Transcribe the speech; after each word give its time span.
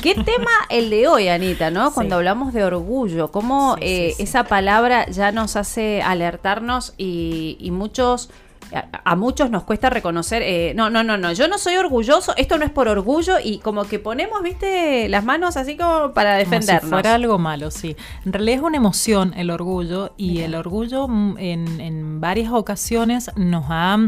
¿Qué 0.00 0.14
tema 0.14 0.50
el 0.70 0.90
de 0.90 1.08
hoy, 1.08 1.28
Anita, 1.28 1.70
no? 1.70 1.92
Cuando 1.92 2.16
hablamos 2.16 2.52
de 2.52 2.64
orgullo, 2.64 3.30
cómo 3.30 3.76
eh, 3.80 4.14
esa 4.18 4.44
palabra 4.44 5.06
ya 5.10 5.32
nos 5.32 5.56
hace 5.56 6.02
alertarnos 6.02 6.94
y, 6.96 7.56
y 7.60 7.70
muchos 7.70 8.30
a, 8.72 9.16
muchos 9.16 9.50
nos 9.50 9.64
cuesta 9.64 9.90
reconocer, 9.90 10.42
eh, 10.42 10.72
no, 10.74 10.90
no, 10.90 11.02
no, 11.02 11.16
no, 11.16 11.32
yo 11.32 11.48
no 11.48 11.58
soy 11.58 11.76
orgulloso, 11.76 12.34
esto 12.36 12.58
no 12.58 12.64
es 12.64 12.70
por 12.70 12.88
orgullo 12.88 13.36
y 13.42 13.58
como 13.58 13.84
que 13.84 13.98
ponemos, 13.98 14.42
viste, 14.42 15.08
las 15.08 15.24
manos 15.24 15.56
así 15.56 15.76
como 15.76 16.12
para 16.12 16.36
defendernos. 16.36 16.80
Como 16.80 16.96
si 16.96 17.02
fuera 17.02 17.14
algo 17.14 17.38
malo, 17.38 17.70
sí. 17.70 17.96
En 18.24 18.32
realidad 18.32 18.56
es 18.56 18.62
una 18.62 18.76
emoción 18.76 19.34
el 19.36 19.50
orgullo 19.50 20.12
y 20.16 20.40
el 20.40 20.54
orgullo 20.54 21.08
mm, 21.08 21.38
en, 21.38 22.20
varias 22.20 22.52
ocasiones 22.52 23.30
nos 23.36 23.64
ha, 23.68 23.98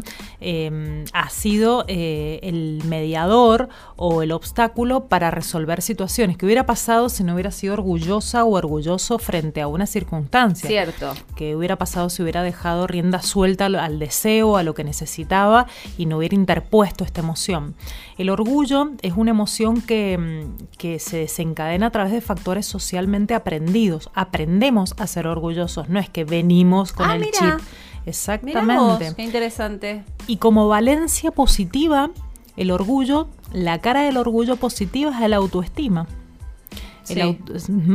em, 0.40 1.04
ha 1.12 1.28
sido 1.30 1.84
eh, 1.88 2.38
el 2.42 2.82
mediador 2.86 3.68
o 3.96 4.22
el 4.22 4.30
obstáculo 4.30 5.08
para 5.08 5.30
resolver 5.30 5.82
situaciones. 5.82 6.36
¿Qué 6.36 6.46
hubiera 6.46 6.64
pasado 6.64 7.08
si 7.08 7.24
no 7.24 7.34
hubiera 7.34 7.50
sido 7.50 7.74
orgullosa 7.74 8.44
o 8.44 8.56
orgulloso 8.56 9.18
frente 9.18 9.60
a 9.60 9.66
una 9.66 9.86
circunstancia? 9.86 10.68
Cierto. 10.68 11.12
¿Qué 11.34 11.56
hubiera 11.56 11.76
pasado 11.76 12.08
si 12.08 12.22
hubiera 12.22 12.42
dejado 12.42 12.86
rienda 12.86 13.20
suelta 13.20 13.66
al 13.66 13.98
deseo 13.98 14.53
a 14.56 14.62
lo 14.62 14.74
que 14.74 14.84
necesitaba 14.84 15.66
y 15.98 16.06
no 16.06 16.18
hubiera 16.18 16.34
interpuesto 16.34 17.04
esta 17.04 17.20
emoción. 17.20 17.74
El 18.18 18.30
orgullo 18.30 18.92
es 19.02 19.14
una 19.16 19.30
emoción 19.30 19.80
que, 19.80 20.18
mm, 20.18 20.76
que 20.78 20.98
se 20.98 21.18
desencadena 21.18 21.86
a 21.86 21.90
través 21.90 22.12
de 22.12 22.20
factores 22.20 22.66
socialmente 22.66 23.34
aprendidos. 23.34 24.10
Aprendemos 24.14 24.94
a 24.98 25.06
ser 25.06 25.26
orgullosos, 25.26 25.88
no 25.88 25.98
es 25.98 26.08
que 26.08 26.24
venimos 26.24 26.92
con 26.92 27.10
ah, 27.10 27.16
el 27.16 27.24
chip. 27.30 27.60
Exactamente. 28.06 29.12
qué 29.16 29.22
interesante. 29.22 30.04
Y 30.26 30.36
como 30.36 30.68
valencia 30.68 31.30
positiva, 31.30 32.10
el 32.56 32.70
orgullo, 32.70 33.28
la 33.52 33.80
cara 33.80 34.02
del 34.02 34.16
orgullo 34.16 34.56
positiva 34.56 35.10
es 35.10 35.28
la 35.28 35.36
autoestima. 35.36 36.06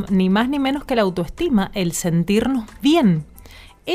ni 0.09 0.29
más 0.29 0.49
ni 0.49 0.59
menos 0.59 0.83
que 0.83 0.95
la 0.95 1.03
autoestima, 1.03 1.71
el 1.73 1.93
sentirnos 1.93 2.65
bien 2.81 3.25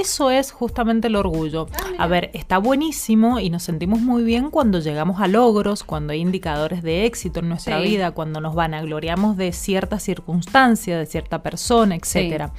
eso 0.00 0.30
es 0.30 0.50
justamente 0.50 1.08
el 1.08 1.16
orgullo. 1.16 1.68
Ah, 1.72 2.04
a 2.04 2.06
ver, 2.06 2.30
está 2.34 2.58
buenísimo 2.58 3.38
y 3.38 3.48
nos 3.48 3.62
sentimos 3.62 4.00
muy 4.00 4.24
bien 4.24 4.50
cuando 4.50 4.80
llegamos 4.80 5.20
a 5.20 5.28
logros, 5.28 5.84
cuando 5.84 6.12
hay 6.12 6.20
indicadores 6.20 6.82
de 6.82 7.06
éxito 7.06 7.40
en 7.40 7.48
nuestra 7.48 7.78
vida, 7.78 8.10
cuando 8.10 8.40
nos 8.40 8.54
vanagloriamos 8.54 9.36
de 9.36 9.52
cierta 9.52 9.98
circunstancia, 10.00 10.98
de 10.98 11.06
cierta 11.06 11.42
persona, 11.42 11.94
etcétera. 11.94 12.52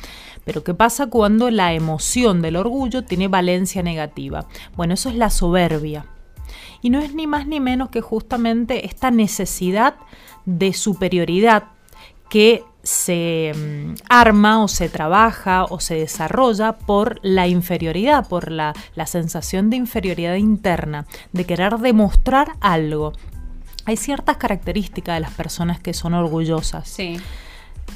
Pero 0.45 0.63
¿qué 0.63 0.73
pasa 0.73 1.07
cuando 1.07 1.51
la 1.51 1.73
emoción 1.73 2.41
del 2.41 2.55
orgullo 2.55 3.03
tiene 3.03 3.27
valencia 3.27 3.83
negativa? 3.83 4.47
Bueno, 4.75 4.93
eso 4.93 5.09
es 5.09 5.15
la 5.15 5.29
soberbia. 5.29 6.05
Y 6.81 6.89
no 6.89 6.99
es 6.99 7.13
ni 7.13 7.27
más 7.27 7.47
ni 7.47 7.59
menos 7.59 7.89
que 7.89 8.01
justamente 8.01 8.85
esta 8.85 9.11
necesidad 9.11 9.95
de 10.45 10.71
superioridad 10.71 11.63
que 12.29 12.63
se 12.85 13.51
mm, 13.55 13.95
arma 14.09 14.63
o 14.63 14.67
se 14.67 14.89
trabaja 14.89 15.65
o 15.65 15.79
se 15.79 15.95
desarrolla 15.95 16.73
por 16.73 17.19
la 17.23 17.47
inferioridad, 17.47 18.27
por 18.27 18.51
la, 18.51 18.73
sensación 19.05 19.69
de 19.69 19.77
inferioridad 19.77 20.35
interna, 20.35 21.05
de 21.33 21.45
querer 21.45 21.79
demostrar 21.79 22.53
algo. 22.61 23.13
Hay 23.85 23.97
ciertas 23.97 24.37
características 24.37 25.15
de 25.15 25.19
las 25.19 25.33
personas 25.33 25.79
que 25.79 25.93
son 25.93 26.13
orgullosas. 26.13 26.87
Sí. 26.87 27.17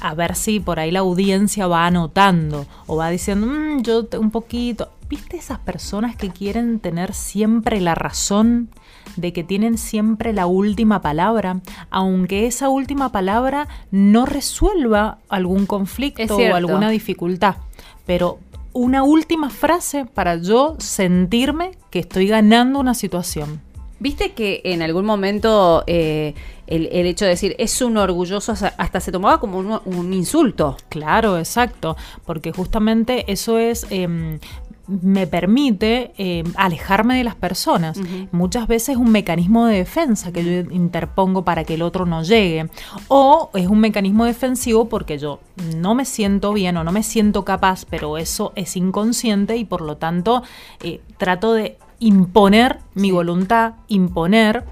A 0.00 0.14
ver 0.14 0.34
si 0.34 0.60
por 0.60 0.80
ahí 0.80 0.90
la 0.90 1.00
audiencia 1.00 1.66
va 1.66 1.86
anotando 1.86 2.66
o 2.86 2.96
va 2.96 3.10
diciendo, 3.10 3.46
mm, 3.46 3.82
yo 3.82 4.08
un 4.18 4.30
poquito. 4.30 4.90
¿Viste 5.08 5.36
esas 5.36 5.58
personas 5.60 6.16
que 6.16 6.30
quieren 6.30 6.80
tener 6.80 7.14
siempre 7.14 7.80
la 7.80 7.94
razón? 7.94 8.70
De 9.16 9.32
que 9.32 9.44
tienen 9.44 9.78
siempre 9.78 10.32
la 10.32 10.46
última 10.46 11.02
palabra, 11.02 11.60
aunque 11.90 12.46
esa 12.46 12.68
última 12.68 13.12
palabra 13.12 13.68
no 13.90 14.26
resuelva 14.26 15.18
algún 15.28 15.66
conflicto 15.66 16.36
o 16.36 16.54
alguna 16.54 16.90
dificultad. 16.90 17.56
Pero 18.06 18.38
una 18.72 19.02
última 19.02 19.50
frase 19.50 20.04
para 20.04 20.36
yo 20.36 20.76
sentirme 20.78 21.72
que 21.90 21.98
estoy 21.98 22.26
ganando 22.26 22.78
una 22.78 22.94
situación. 22.94 23.60
Viste 23.98 24.32
que 24.32 24.62
en 24.64 24.80
algún 24.80 25.04
momento 25.04 25.84
eh, 25.86 26.34
el, 26.66 26.86
hecho 27.06 27.26
de 27.26 27.32
decir 27.32 27.54
es 27.58 27.82
un 27.82 27.98
orgulloso 27.98 28.52
hasta 28.52 29.00
se 29.00 29.12
tomaba 29.12 29.38
como 29.40 29.58
un, 29.84 30.12
insulto. 30.14 30.76
Claro, 30.88 31.36
exacto, 31.36 31.96
porque 32.24 32.50
justamente 32.52 33.30
eso 33.30 33.58
es 33.58 33.86
em, 33.90 34.38
me 34.90 35.26
permite 35.26 36.12
eh, 36.18 36.44
alejarme 36.56 37.16
de 37.16 37.24
las 37.24 37.36
personas. 37.36 37.98
Muchas 38.32 38.66
veces 38.66 38.90
es 38.90 38.96
un 38.96 39.12
mecanismo 39.12 39.66
de 39.66 39.76
defensa 39.76 40.32
que 40.32 40.44
yo 40.44 40.72
interpongo 40.72 41.44
para 41.44 41.64
que 41.64 41.74
el 41.74 41.82
otro 41.82 42.06
no 42.06 42.22
llegue. 42.22 42.68
O 43.08 43.50
es 43.54 43.68
un 43.68 43.80
mecanismo 43.80 44.24
defensivo 44.24 44.88
porque 44.88 45.18
yo 45.18 45.40
no 45.76 45.94
me 45.94 46.04
siento 46.04 46.52
bien 46.52 46.76
o 46.76 46.84
no 46.84 46.92
me 46.92 47.02
siento 47.02 47.44
capaz, 47.44 47.84
pero 47.84 48.18
eso 48.18 48.52
es 48.56 48.76
inconsciente 48.76 49.56
y 49.56 49.64
por 49.64 49.80
lo 49.80 49.96
tanto 49.96 50.42
eh, 50.82 51.00
trato 51.18 51.52
de 51.52 51.78
imponer 52.00 52.78
mi 52.94 53.12
voluntad, 53.12 53.74
imponer 53.86 54.64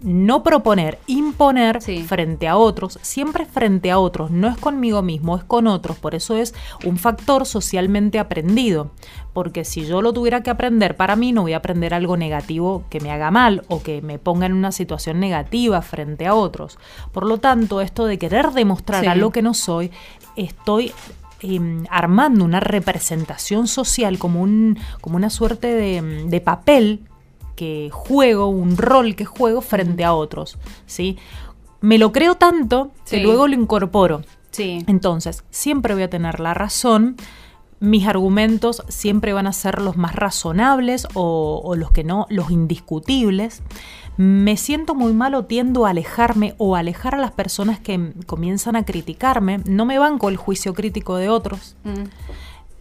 no 0.00 0.42
proponer, 0.42 0.98
imponer 1.06 1.80
frente 1.80 2.46
a 2.46 2.56
otros, 2.56 2.98
siempre 3.02 3.44
frente 3.44 3.90
a 3.90 3.98
otros, 3.98 4.30
no 4.30 4.48
es 4.48 4.56
conmigo 4.56 5.02
mismo, 5.02 5.36
es 5.36 5.44
con 5.44 5.66
otros, 5.66 5.98
por 5.98 6.14
eso 6.14 6.36
es 6.36 6.54
un 6.84 6.98
factor 6.98 7.46
socialmente 7.46 8.18
aprendido, 8.18 8.92
porque 9.32 9.64
si 9.64 9.84
yo 9.86 10.02
lo 10.02 10.12
tuviera 10.12 10.42
que 10.42 10.50
aprender 10.50 10.96
para 10.96 11.16
mí, 11.16 11.32
no 11.32 11.42
voy 11.42 11.54
a 11.54 11.58
aprender 11.58 11.94
algo 11.94 12.16
negativo 12.16 12.84
que 12.88 13.00
me 13.00 13.10
haga 13.10 13.30
mal 13.30 13.64
o 13.68 13.82
que 13.82 14.02
me 14.02 14.18
ponga 14.18 14.46
en 14.46 14.52
una 14.52 14.72
situación 14.72 15.18
negativa 15.18 15.82
frente 15.82 16.26
a 16.26 16.34
otros. 16.34 16.78
Por 17.12 17.26
lo 17.26 17.38
tanto, 17.38 17.80
esto 17.80 18.06
de 18.06 18.18
querer 18.18 18.52
demostrar 18.52 19.08
a 19.08 19.16
lo 19.16 19.30
que 19.30 19.42
no 19.42 19.54
soy, 19.54 19.90
estoy 20.36 20.92
em, 21.40 21.84
armando 21.90 22.44
una 22.44 22.60
representación 22.60 23.66
social 23.66 24.18
como, 24.18 24.42
un, 24.42 24.78
como 25.00 25.16
una 25.16 25.30
suerte 25.30 25.74
de, 25.74 26.26
de 26.26 26.40
papel 26.40 27.08
que 27.54 27.90
juego, 27.92 28.48
un 28.48 28.76
rol 28.76 29.16
que 29.16 29.24
juego 29.24 29.60
frente 29.60 30.04
a 30.04 30.14
otros, 30.14 30.58
¿sí? 30.86 31.18
Me 31.80 31.98
lo 31.98 32.12
creo 32.12 32.36
tanto 32.36 32.92
que 33.08 33.20
luego 33.20 33.46
lo 33.46 33.54
incorporo. 33.54 34.22
Sí. 34.50 34.84
Entonces, 34.86 35.44
siempre 35.50 35.94
voy 35.94 36.04
a 36.04 36.10
tener 36.10 36.40
la 36.40 36.54
razón, 36.54 37.16
mis 37.84 38.06
argumentos 38.06 38.82
siempre 38.88 39.34
van 39.34 39.46
a 39.46 39.52
ser 39.52 39.82
los 39.82 39.98
más 39.98 40.14
razonables 40.14 41.06
o, 41.12 41.74
los 41.76 41.90
que 41.90 42.02
no, 42.02 42.26
los 42.30 42.50
indiscutibles. 42.50 43.62
Me 44.16 44.56
siento 44.56 44.94
muy 44.94 45.12
mal 45.12 45.34
o 45.34 45.44
tiendo 45.44 45.84
a 45.84 45.90
alejarme 45.90 46.54
o 46.56 46.76
alejar 46.76 47.14
a 47.14 47.18
las 47.18 47.32
personas 47.32 47.80
que 47.80 48.12
comienzan 48.26 48.76
a 48.76 48.84
criticarme. 48.84 49.58
No 49.66 49.84
me 49.84 49.98
banco 49.98 50.30
el 50.30 50.38
juicio 50.38 50.72
crítico 50.72 51.16
de 51.16 51.28
otros. 51.28 51.76
Mm. 51.84 52.04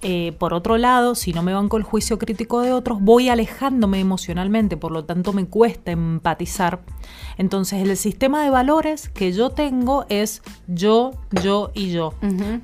Eh, 0.03 0.33
por 0.37 0.53
otro 0.53 0.77
lado, 0.77 1.15
si 1.15 1.33
no 1.33 1.43
me 1.43 1.53
banco 1.53 1.77
el 1.77 1.83
juicio 1.83 2.19
crítico 2.19 2.61
de 2.61 2.73
otros, 2.73 3.01
voy 3.01 3.29
alejándome 3.29 3.99
emocionalmente, 3.99 4.75
por 4.75 4.91
lo 4.91 5.05
tanto 5.05 5.31
me 5.33 5.45
cuesta 5.45 5.91
empatizar. 5.91 6.81
Entonces 7.37 7.81
el 7.81 7.95
sistema 7.97 8.43
de 8.43 8.49
valores 8.49 9.09
que 9.09 9.31
yo 9.31 9.49
tengo 9.49 10.05
es 10.09 10.41
yo, 10.67 11.13
yo 11.43 11.71
y 11.73 11.91
yo. 11.91 12.13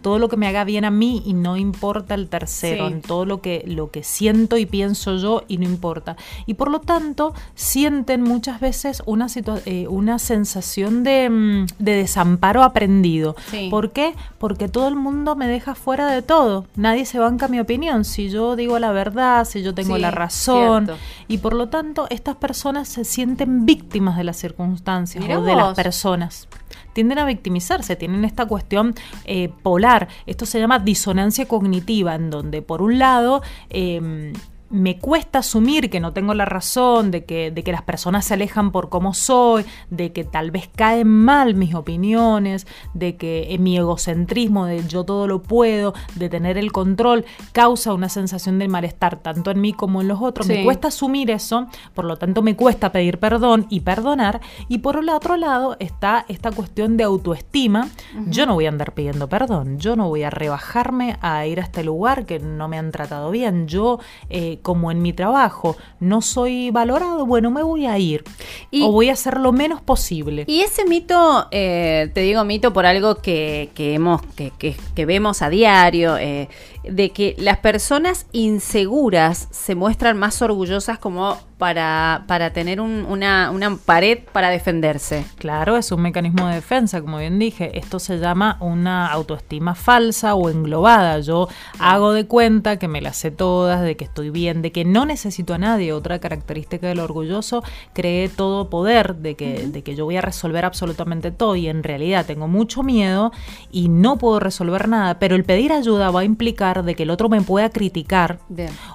Todo 0.02 0.20
lo 0.20 0.30
que 0.30 0.38
me 0.38 0.48
haga 0.48 0.64
bien 0.64 0.86
a 0.86 0.92
mí 0.92 1.24
y 1.26 1.34
no 1.34 1.58
importa 1.58 2.14
el 2.14 2.30
tercero, 2.30 2.92
todo 3.06 3.26
lo 3.26 3.42
que, 3.42 3.64
lo 3.66 3.90
que 3.90 4.04
siento 4.04 4.58
y 4.58 4.66
pienso 4.66 5.18
yo 5.18 5.44
y 5.48 5.58
no 5.58 5.66
importa. 5.66 6.18
Y 6.46 6.56
por 6.56 6.70
lo 6.70 6.82
tanto 6.82 7.34
sienten 7.56 8.22
muchas 8.22 8.60
veces 8.60 9.02
una, 9.06 9.28
eh, 9.66 9.88
una 9.88 10.20
sensación 10.20 11.04
de, 11.04 11.30
mm, 11.30 11.66
de, 11.80 11.96
desamparo 12.00 12.64
aprendido. 12.64 13.36
¿Por 13.70 13.92
qué? 13.92 14.14
Porque 14.38 14.68
todo 14.68 14.88
el 14.88 14.96
mundo 14.96 15.36
me 15.36 15.48
deja 15.48 15.76
fuera 15.76 16.08
de 16.08 16.22
todo. 16.22 16.66
Nadie 16.76 17.06
se 17.06 17.20
va 17.20 17.29
mi 17.50 17.60
opinión, 17.60 18.06
si 18.06 18.30
yo 18.30 18.56
digo 18.56 18.80
la 18.80 18.92
verdad, 18.92 19.46
si 19.46 19.62
yo 19.62 19.74
tengo 19.74 19.98
la 19.98 20.12
razón. 20.12 20.90
Y 21.28 21.40
por 21.40 21.54
lo 21.54 21.70
tanto, 21.70 22.08
estas 22.10 22.36
personas 22.36 22.88
se 22.88 23.04
sienten 23.04 23.66
víctimas 23.66 24.18
de 24.18 24.24
las 24.24 24.38
circunstancias 24.38 25.24
o 25.30 25.42
de 25.42 25.56
las 25.56 25.76
personas 25.76 26.48
tienden 26.94 27.20
a 27.20 27.26
victimizarse, 27.26 27.96
tienen 27.96 28.26
esta 28.26 28.46
cuestión 28.46 28.94
eh, 29.24 29.50
polar. 29.64 30.10
Esto 30.26 30.46
se 30.46 30.60
llama 30.60 30.80
disonancia 30.80 31.48
cognitiva, 31.48 32.16
en 32.16 32.30
donde 32.30 32.62
por 32.62 32.82
un 32.82 33.00
lado 33.00 33.42
em, 33.70 34.34
me 34.70 35.00
cuesta 35.00 35.40
asumir 35.40 35.90
que 35.90 36.00
no 36.00 36.14
tengo 36.14 36.34
la 36.34 36.46
razón, 36.46 37.12
de 37.12 37.26
que, 37.26 37.52
de 37.52 37.64
que 37.64 37.72
las 37.72 37.82
personas 37.82 38.26
se 38.26 38.36
alejan 38.36 38.72
por 38.72 38.90
cómo 38.90 39.14
soy, 39.14 39.66
de 39.90 40.12
que 40.12 40.24
tal 40.24 40.52
vez 40.52 40.70
caen 40.76 41.08
mal 41.08 41.56
mis 41.56 41.74
opiniones, 41.74 42.68
de 42.94 43.16
que 43.16 43.56
mi 43.60 43.78
egocentrismo 43.78 44.66
de 44.66 44.88
yo 44.88 45.04
todo 45.04 45.28
lo 45.28 45.42
puedo, 45.42 45.94
de 46.16 46.30
tener 46.30 46.58
el 46.58 46.72
control, 46.72 47.26
causa 47.52 47.94
una 47.94 48.10
sensación 48.10 48.60
de 48.60 48.68
malestar 48.68 49.18
tanto 49.18 49.52
en 49.52 49.62
mí 49.62 49.74
como 49.74 50.02
en 50.02 50.08
los 50.08 50.22
otros. 50.22 50.48
Me 50.48 50.64
cuesta 50.64 50.90
asumir 50.90 51.32
eso, 51.32 51.68
por 51.94 52.06
lo 52.06 52.18
tanto 52.18 52.42
me 52.42 52.56
cuesta 52.56 52.92
pedir 52.92 53.20
perdón 53.20 53.66
y 53.70 53.82
perdonar. 53.82 54.42
Y 54.68 54.80
por 54.80 54.98
el 54.98 55.10
otro 55.10 55.38
lado 55.38 55.78
está 55.80 56.26
esta 56.28 56.52
cuestión 56.52 56.98
de 56.98 57.04
autoestima. 57.04 57.90
Yo 58.28 58.46
no 58.46 58.54
voy 58.54 58.66
a 58.66 58.70
andar 58.70 58.94
pidiendo 58.94 59.28
perdón, 59.28 59.80
yo 59.80 59.96
no 59.96 60.10
voy 60.10 60.24
a 60.24 60.30
rebajarme 60.30 61.18
a 61.22 61.46
ir 61.46 61.60
a 61.60 61.64
este 61.64 61.84
lugar 61.84 62.26
que 62.26 62.40
no 62.40 62.68
me 62.68 62.78
han 62.78 62.92
tratado 62.92 63.32
bien, 63.32 63.68
yo... 63.68 64.00
Eh, 64.30 64.59
como 64.62 64.92
en 64.92 65.02
mi 65.02 65.14
trabajo 65.14 65.78
no 66.00 66.22
soy 66.22 66.72
valorado, 66.72 67.26
bueno, 67.26 67.52
me 67.52 67.64
voy 67.64 67.86
a 67.86 67.98
ir 67.98 68.24
o 68.72 68.92
voy 68.92 69.10
a 69.10 69.14
hacer 69.14 69.40
lo 69.40 69.52
menos 69.52 69.82
posible. 69.82 70.46
Y 70.48 70.62
ese 70.62 70.86
mito, 70.86 71.48
eh, 71.52 72.10
te 72.14 72.22
digo 72.22 72.44
mito 72.44 72.74
por 72.74 72.86
algo 72.86 73.16
que, 73.16 73.70
que 73.76 73.94
hemos, 73.94 74.22
que, 74.36 74.52
que, 74.52 75.06
vemos 75.06 75.42
a 75.42 75.50
diario, 75.50 76.18
eh, 76.18 76.50
de 76.84 77.10
que 77.12 77.36
las 77.38 77.58
personas 77.58 78.28
inseguras 78.32 79.48
se 79.52 79.76
muestran 79.76 80.18
más 80.18 80.42
orgullosas 80.42 81.00
como 81.00 81.38
para, 81.60 82.24
para 82.26 82.54
tener 82.54 82.80
una, 82.80 83.52
una, 83.52 83.76
pared 83.76 84.20
para 84.32 84.50
defenderse. 84.50 85.26
Claro, 85.38 85.76
es 85.76 85.92
un 85.92 86.02
mecanismo 86.02 86.48
de 86.48 86.56
defensa, 86.56 87.02
como 87.02 87.18
bien 87.18 87.38
dije. 87.38 87.78
Esto 87.78 88.00
se 88.00 88.18
llama 88.18 88.58
una 88.62 89.08
autoestima 89.08 89.76
falsa 89.76 90.36
o 90.36 90.50
englobada. 90.50 91.20
Yo 91.20 91.50
hago 91.78 92.14
de 92.14 92.26
cuenta 92.26 92.80
que 92.80 92.88
me 92.88 93.02
las 93.02 93.18
sé 93.18 93.30
todas, 93.30 93.82
de 93.82 93.98
que 93.98 94.06
estoy 94.06 94.30
bien, 94.30 94.62
de 94.62 94.72
que 94.72 94.86
no 94.86 95.06
necesito 95.06 95.54
a 95.54 95.58
nadie. 95.58 95.92
Otra 95.92 96.20
característica 96.20 96.88
del 96.88 97.02
orgulloso, 97.02 97.62
cree 97.92 98.30
todo 98.30 98.70
poder, 98.70 99.18
de 99.18 99.36
que, 99.36 99.68
de 99.68 99.84
que 99.84 99.96
yo 99.96 100.06
voy 100.06 100.16
a 100.16 100.22
resolver 100.22 100.64
absolutamente 100.64 101.32
todo 101.32 101.58
y 101.58 101.68
en 101.68 101.84
realidad 101.84 102.26
tengo 102.26 102.48
mucho 102.48 102.84
miedo 102.84 103.34
y 103.70 103.90
no 103.90 104.18
puedo 104.18 104.40
resolver 104.40 104.88
nada, 104.88 105.20
pero 105.20 105.36
el 105.36 105.44
pedir 105.44 105.74
ayuda 105.74 106.10
va 106.10 106.22
a 106.22 106.24
implicar 106.24 106.84
de 106.84 106.96
que 106.96 107.04
el 107.04 107.10
otro 107.10 107.28
me 107.28 107.42
pueda 107.42 107.70
criticar 107.70 108.40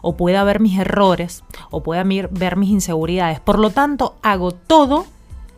o 0.01 0.17
pueda 0.17 0.45
ver 0.45 0.61
mis 0.61 0.79
errores 0.79 1.45
o 1.71 1.83
pueda 1.83 2.05
ver 2.05 2.54
mis 2.57 2.71
inseguridades. 2.71 3.41
Por 3.41 3.59
lo 3.59 3.71
tanto, 3.71 4.17
hago 4.23 4.53
todo, 4.53 5.07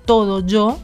todo 0.04 0.40
yo 0.40 0.78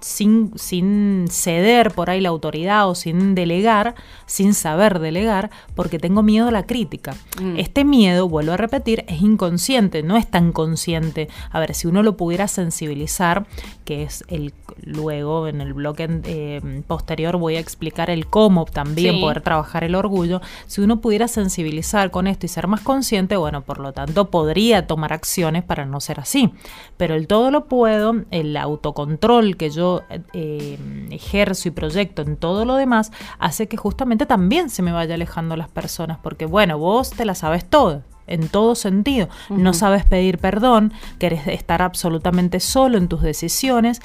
sin, 0.00 0.52
sin 0.56 1.26
ceder 1.30 1.92
por 1.92 2.10
ahí 2.10 2.20
la 2.20 2.28
autoridad 2.28 2.88
o 2.88 2.94
sin 2.94 3.34
delegar, 3.34 3.94
sin 4.26 4.54
saber 4.54 4.98
delegar, 4.98 5.50
porque 5.74 5.98
tengo 5.98 6.22
miedo 6.22 6.48
a 6.48 6.50
la 6.50 6.66
crítica. 6.66 7.14
Mm. 7.40 7.58
Este 7.58 7.84
miedo, 7.84 8.28
vuelvo 8.28 8.52
a 8.52 8.56
repetir, 8.56 9.04
es 9.08 9.22
inconsciente, 9.22 10.02
no 10.02 10.16
es 10.16 10.30
tan 10.30 10.52
consciente. 10.52 11.28
A 11.50 11.60
ver, 11.60 11.74
si 11.74 11.86
uno 11.86 12.02
lo 12.02 12.16
pudiera 12.16 12.48
sensibilizar, 12.48 13.46
que 13.84 14.02
es 14.02 14.24
el 14.28 14.52
luego 14.82 15.48
en 15.48 15.60
el 15.60 15.72
bloque 15.72 16.08
eh, 16.24 16.82
posterior 16.86 17.36
voy 17.36 17.56
a 17.56 17.60
explicar 17.60 18.10
el 18.10 18.26
cómo 18.26 18.64
también 18.66 19.20
poder 19.20 19.40
trabajar 19.40 19.84
el 19.84 19.94
orgullo. 19.94 20.40
Si 20.66 20.80
uno 20.80 21.00
pudiera 21.00 21.28
sensibilizar 21.28 22.10
con 22.10 22.26
esto 22.26 22.46
y 22.46 22.48
ser 22.48 22.66
más 22.66 22.80
consciente, 22.80 23.36
bueno, 23.36 23.62
por 23.62 23.78
lo 23.78 23.92
tanto 23.92 24.30
podría 24.30 24.86
tomar 24.86 25.12
acciones 25.12 25.64
para 25.64 25.86
no 25.86 26.00
ser 26.00 26.20
así. 26.20 26.52
Pero 26.96 27.14
el 27.14 27.26
todo 27.26 27.50
lo 27.50 27.66
puedo, 27.66 28.14
el 28.30 28.56
autocontrol 28.56 29.56
que 29.56 29.70
yo 29.70 29.85
eh, 30.32 30.78
ejerzo 31.10 31.68
y 31.68 31.70
proyecto 31.70 32.22
en 32.22 32.36
todo 32.36 32.64
lo 32.64 32.76
demás, 32.76 33.12
hace 33.38 33.68
que 33.68 33.76
justamente 33.76 34.26
también 34.26 34.70
se 34.70 34.82
me 34.82 34.92
vaya 34.92 35.14
alejando 35.14 35.56
las 35.56 35.68
personas, 35.68 36.18
porque 36.22 36.46
bueno, 36.46 36.78
vos 36.78 37.10
te 37.10 37.24
la 37.24 37.34
sabes 37.34 37.64
todo 37.64 38.02
en 38.26 38.48
todo 38.48 38.74
sentido. 38.74 39.28
No 39.50 39.72
sabes 39.72 40.04
pedir 40.04 40.38
perdón, 40.38 40.92
querés 41.18 41.46
estar 41.46 41.82
absolutamente 41.82 42.60
solo 42.60 42.98
en 42.98 43.08
tus 43.08 43.22
decisiones. 43.22 44.00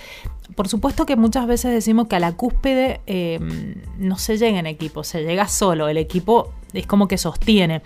Por 0.56 0.68
supuesto 0.68 1.06
que 1.06 1.16
muchas 1.16 1.48
veces 1.48 1.72
decimos 1.72 2.08
que 2.08 2.16
a 2.16 2.20
la 2.20 2.34
cúspide 2.34 3.02
em, 3.06 3.76
no 3.98 4.18
se 4.18 4.38
llega 4.38 4.60
en 4.60 4.68
equipo, 4.68 5.04
se 5.04 5.24
llega 5.24 5.48
solo, 5.48 5.88
el 5.88 5.98
equipo 5.98 6.54
es 6.74 6.88
como 6.88 7.08
que 7.08 7.18
sostiene. 7.18 7.82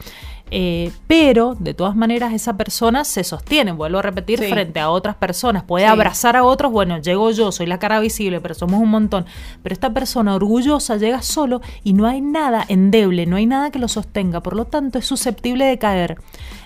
Eh, 0.51 0.91
pero 1.07 1.55
de 1.59 1.73
todas 1.73 1.95
maneras 1.95 2.31
esa 2.31 2.55
persona 2.55 3.03
se 3.03 3.23
sostiene, 3.23 3.71
vuelvo 3.71 3.97
a 3.97 4.03
repetir, 4.03 4.37
frente 4.37 4.79
a 4.79 4.91
otras 4.91 5.15
personas, 5.15 5.63
puede 5.63 5.87
abrazar 5.87 6.35
a 6.35 6.43
otros, 6.43 6.71
bueno, 6.71 6.99
llego 6.99 7.31
yo, 7.31 7.51
soy 7.51 7.65
la 7.65 7.79
cara 7.79 7.99
visible, 7.99 8.39
pero 8.41 8.53
somos 8.53 8.79
un 8.79 8.89
montón, 8.89 9.25
pero 9.63 9.73
esta 9.73 9.91
persona 9.91 10.35
orgullosa 10.35 10.97
llega 10.97 11.23
solo 11.23 11.61
y 11.83 11.93
no 11.93 12.05
hay 12.05 12.21
nada 12.21 12.63
endeble, 12.67 13.25
no 13.25 13.37
hay 13.37 13.47
nada 13.47 13.71
que 13.71 13.79
lo 13.79 13.87
sostenga, 13.87 14.41
por 14.41 14.55
lo 14.55 14.65
tanto 14.65 14.99
es 14.99 15.07
susceptible 15.07 15.65
de 15.65 15.79
caer 15.79 16.17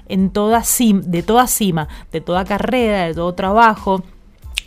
en 0.10 0.30
toda 0.32 0.64
cima, 0.64 1.02
de 1.06 1.24
toda 1.24 1.48
cima, 1.48 1.88
de 2.12 2.20
toda 2.20 2.44
carrera, 2.44 3.06
de 3.06 3.14
todo 3.14 3.34
trabajo, 3.34 4.04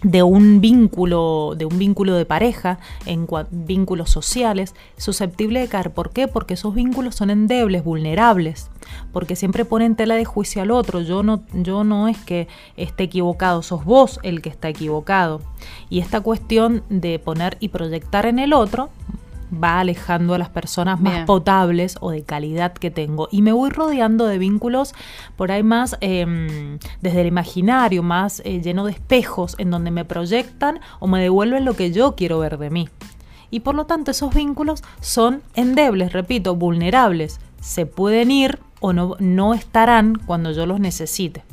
de 0.03 0.23
un 0.23 0.61
vínculo, 0.61 1.55
de 1.57 1.65
un 1.65 1.79
vínculo 1.79 2.15
de 2.15 2.25
pareja, 2.25 2.79
en 3.07 3.27
vínculos 3.51 4.11
sociales, 4.11 4.75
susceptible 4.97 5.61
de 5.61 5.69
caer. 5.69 5.93
¿Por 5.93 6.11
qué? 6.11 6.29
Porque 6.29 6.55
esos 6.55 6.75
vínculos 6.75 7.15
son 7.15 7.31
endebles, 7.31 7.85
vulnerables, 7.85 8.71
porque 9.13 9.37
siempre 9.37 9.65
ponen 9.65 9.97
tela 9.97 10.17
de 10.17 10.25
juicio 10.25 10.63
al 10.63 10.71
otro. 10.71 11.01
Yo 11.01 11.23
no, 11.23 11.43
yo 11.53 11.85
no 11.85 12.09
es 12.09 12.19
que 12.19 12.49
esté 12.77 13.05
equivocado, 13.05 13.63
sos 13.63 13.85
vos 13.85 14.19
el 14.23 14.43
que 14.43 14.49
está 14.49 14.69
equivocado. 14.69 15.41
Y 15.89 16.01
esta 16.01 16.21
cuestión 16.21 16.83
de 16.89 17.19
poner 17.19 17.57
y 17.61 17.69
proyectar 17.69 18.27
en 18.27 18.39
el 18.39 18.53
otro, 18.53 18.91
va 19.53 19.81
alejando 19.81 20.35
a 20.35 20.39
las 20.39 20.49
personas 20.49 21.01
más 21.01 21.27
potables 21.27 21.97
o 22.01 22.11
de 22.11 22.23
calidad 22.23 22.73
que 22.73 22.91
tengo. 22.91 23.29
Y 23.31 23.43
me 23.43 23.53
voy 23.53 23.71
rodeando 23.71 24.27
de 24.27 24.39
vínculos 24.39 24.95
por 25.37 25.53
ahí 25.53 25.63
más 25.63 25.97
em, 26.01 26.79
desde 27.01 27.21
el 27.21 27.27
imaginario, 27.27 28.03
más 28.03 28.41
eh, 28.45 28.61
lleno 28.61 28.85
de 28.85 28.93
espejos 28.93 29.55
en 29.59 29.71
donde 29.71 29.91
me 29.91 30.05
proyectan 30.05 30.81
o 31.01 31.07
me 31.07 31.21
devuelven 31.21 31.65
lo 31.65 31.75
que 31.75 31.93
yo 31.93 32.15
quiero 32.15 32.39
ver 32.39 32.59
de 32.59 32.71
mí. 32.71 32.89
Y 33.51 33.61
por 33.61 33.75
lo 33.75 33.85
tanto 33.85 34.11
esos 34.11 34.35
vínculos 34.35 34.83
son 35.01 35.43
endebles, 35.55 36.13
repito, 36.13 36.57
vulnerables. 36.57 37.39
Se 37.61 37.85
pueden 37.85 38.31
ir 38.31 38.59
o 38.81 38.93
no, 38.93 39.17
no 39.21 39.55
estarán 39.55 40.17
cuando 40.17 40.53
yo 40.53 40.65
los 40.67 40.81
necesite. 40.81 41.45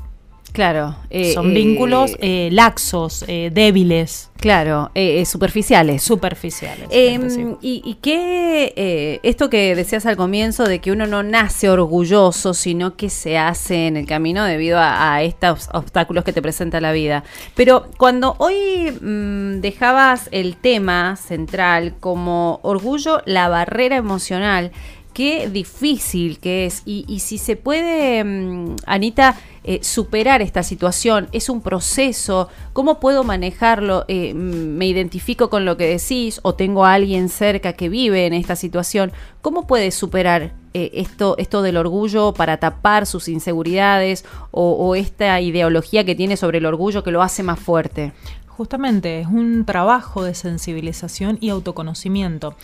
Claro. 0.51 0.95
Eh, 1.09 1.33
Son 1.33 1.53
vínculos 1.53 2.11
eh, 2.13 2.47
eh, 2.47 2.49
laxos, 2.51 3.25
débiles. 3.27 4.29
Claro, 4.39 4.89
superficiales. 5.25 6.01
Superficiales. 6.01 6.87
Em, 6.91 7.57
y, 7.61 7.81
y 7.83 7.95
qué, 7.95 9.19
esto 9.21 9.49
que 9.49 9.75
decías 9.75 10.05
al 10.05 10.15
comienzo 10.15 10.63
de 10.63 10.79
que 10.79 10.91
uno 10.91 11.07
no 11.07 11.23
nace 11.23 11.69
orgulloso, 11.69 12.53
sino 12.53 12.95
que 12.95 13.09
se 13.09 13.37
hace 13.37 13.87
en 13.87 13.97
el 13.97 14.05
camino 14.05 14.45
debido 14.45 14.79
a, 14.79 15.21
estos 15.23 15.69
obstáculos 15.73 16.23
que 16.23 16.31
te 16.31 16.41
presenta 16.41 16.79
la 16.79 16.93
vida. 16.93 17.23
Pero 17.55 17.87
cuando 17.97 18.35
hoy 18.37 18.91
mm, 18.91 19.59
dejabas 19.59 20.29
el 20.31 20.55
tema 20.55 21.17
central 21.17 21.95
como 21.99 22.59
orgullo, 22.63 23.21
la 23.25 23.49
barrera 23.49 23.97
emocional, 23.97 24.71
qué 25.13 25.49
difícil 25.49 26.39
que 26.39 26.65
es. 26.65 26.81
Y, 26.85 27.19
si 27.19 27.37
se 27.37 27.57
puede, 27.57 28.23
mm, 28.23 28.77
Anita, 28.85 29.35
eh, 29.71 29.83
superar 29.83 30.41
esta 30.41 30.63
situación, 30.63 31.27
es 31.31 31.47
un 31.47 31.61
proceso, 31.61 32.49
¿cómo 32.73 32.99
puedo 32.99 33.23
manejarlo? 33.23 34.03
Eh, 34.07 34.33
¿Me 34.33 34.87
identifico 34.87 35.51
con 35.51 35.63
lo 35.63 35.77
que 35.77 35.85
decís 35.85 36.39
o 36.41 36.55
tengo 36.55 36.85
a 36.85 36.95
alguien 36.95 37.29
cerca 37.29 37.73
que 37.73 37.87
vive 37.87 38.25
en 38.25 38.33
esta 38.33 38.55
situación? 38.55 39.11
¿Cómo 39.43 39.67
puedes 39.67 39.93
superar 39.93 40.53
eh, 40.73 40.89
esto, 40.95 41.35
esto 41.37 41.61
del 41.61 41.77
orgullo 41.77 42.33
para 42.33 42.57
tapar 42.57 43.05
sus 43.05 43.27
inseguridades 43.27 44.25
o, 44.49 44.71
o 44.71 44.95
esta 44.95 45.39
ideología 45.39 46.03
que 46.03 46.15
tiene 46.15 46.35
sobre 46.35 46.57
el 46.57 46.65
orgullo 46.65 47.03
que 47.03 47.11
lo 47.11 47.21
hace 47.21 47.43
más 47.43 47.59
fuerte? 47.59 48.11
Justamente 48.47 49.21
es 49.21 49.27
un 49.27 49.65
trabajo 49.65 50.23
de 50.23 50.33
sensibilización 50.33 51.37
y 51.41 51.49
autoconocimiento 51.49 52.55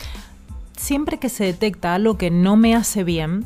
siempre 0.75 1.19
que 1.19 1.29
se 1.29 1.45
detecta 1.45 1.93
algo 1.93 2.17
que 2.17 2.31
no 2.31 2.57
me 2.57 2.75
hace 2.75 3.03
bien, 3.03 3.45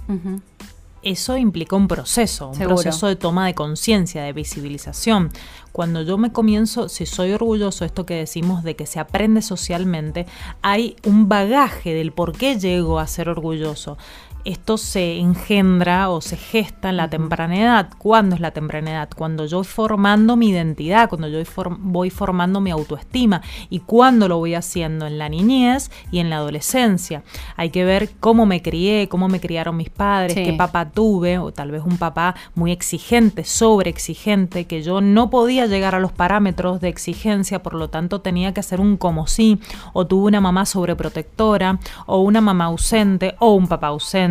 eso 1.01 1.37
implica 1.37 1.75
un 1.75 1.87
proceso, 1.87 2.49
un 2.49 2.57
proceso 2.57 3.07
de 3.07 3.15
toma 3.15 3.45
de 3.45 3.53
conciencia, 3.53 4.23
de 4.23 4.33
visibilización. 4.33 5.29
Cuando 5.71 6.01
yo 6.01 6.17
me 6.17 6.31
comienzo, 6.31 6.89
si 6.89 7.05
soy 7.05 7.31
orgulloso, 7.31 7.85
esto 7.85 8.05
que 8.05 8.15
decimos 8.15 8.63
de 8.63 8.75
que 8.75 8.85
se 8.85 8.99
aprende 8.99 9.41
socialmente, 9.41 10.25
hay 10.61 10.95
un 11.05 11.29
bagaje 11.29 11.93
del 11.93 12.11
por 12.11 12.35
qué 12.35 12.59
llego 12.59 12.99
a 12.99 13.07
ser 13.07 13.29
orgulloso 13.29 13.97
esto 14.45 14.77
se 14.77 15.17
engendra 15.17 16.09
o 16.09 16.21
se 16.21 16.37
gesta 16.37 16.89
en 16.89 16.97
la 16.97 17.09
temprana 17.09 17.57
edad. 17.57 17.89
¿Cuándo 17.97 18.35
es 18.35 18.41
la 18.41 18.51
temprana 18.51 18.91
edad? 18.91 19.09
Cuando 19.15 19.45
yo 19.45 19.57
voy 19.57 19.65
formando 19.65 20.35
mi 20.35 20.49
identidad, 20.49 21.09
cuando 21.09 21.27
yo 21.27 21.39
voy 21.79 22.09
formando 22.09 22.61
mi 22.61 22.71
autoestima. 22.71 23.41
¿Y 23.69 23.79
cuándo 23.79 24.27
lo 24.27 24.37
voy 24.37 24.55
haciendo? 24.55 25.07
En 25.07 25.17
la 25.17 25.29
niñez 25.29 25.91
y 26.11 26.19
en 26.19 26.29
la 26.29 26.37
adolescencia. 26.37 27.23
Hay 27.57 27.69
que 27.69 27.83
ver 27.83 28.11
cómo 28.19 28.45
me 28.45 28.61
crié, 28.61 29.09
cómo 29.09 29.27
me 29.27 29.39
criaron 29.39 29.77
mis 29.77 29.89
padres, 29.89 30.35
qué 30.35 30.53
papá 30.53 30.89
tuve, 30.89 31.37
o 31.37 31.51
tal 31.51 31.71
vez 31.71 31.83
un 31.83 31.97
papá 31.97 32.35
muy 32.55 32.71
exigente, 32.71 33.43
sobre 33.43 33.89
exigente, 33.89 34.65
que 34.65 34.81
yo 34.81 35.01
no 35.01 35.29
podía 35.29 35.65
llegar 35.65 35.95
a 35.95 35.99
los 35.99 36.11
parámetros 36.11 36.79
de 36.79 36.89
exigencia, 36.89 37.61
por 37.61 37.73
lo 37.73 37.89
tanto 37.89 38.21
tenía 38.21 38.53
que 38.53 38.61
hacer 38.61 38.79
un 38.79 38.97
como 38.97 39.27
sí, 39.27 39.59
o 39.93 40.07
tuve 40.07 40.27
una 40.27 40.41
mamá 40.41 40.65
sobreprotectora, 40.65 41.79
o 42.05 42.21
una 42.21 42.41
mamá 42.41 42.65
ausente, 42.65 43.35
o 43.39 43.53
un 43.53 43.67
papá 43.67 43.87
ausente 43.87 44.28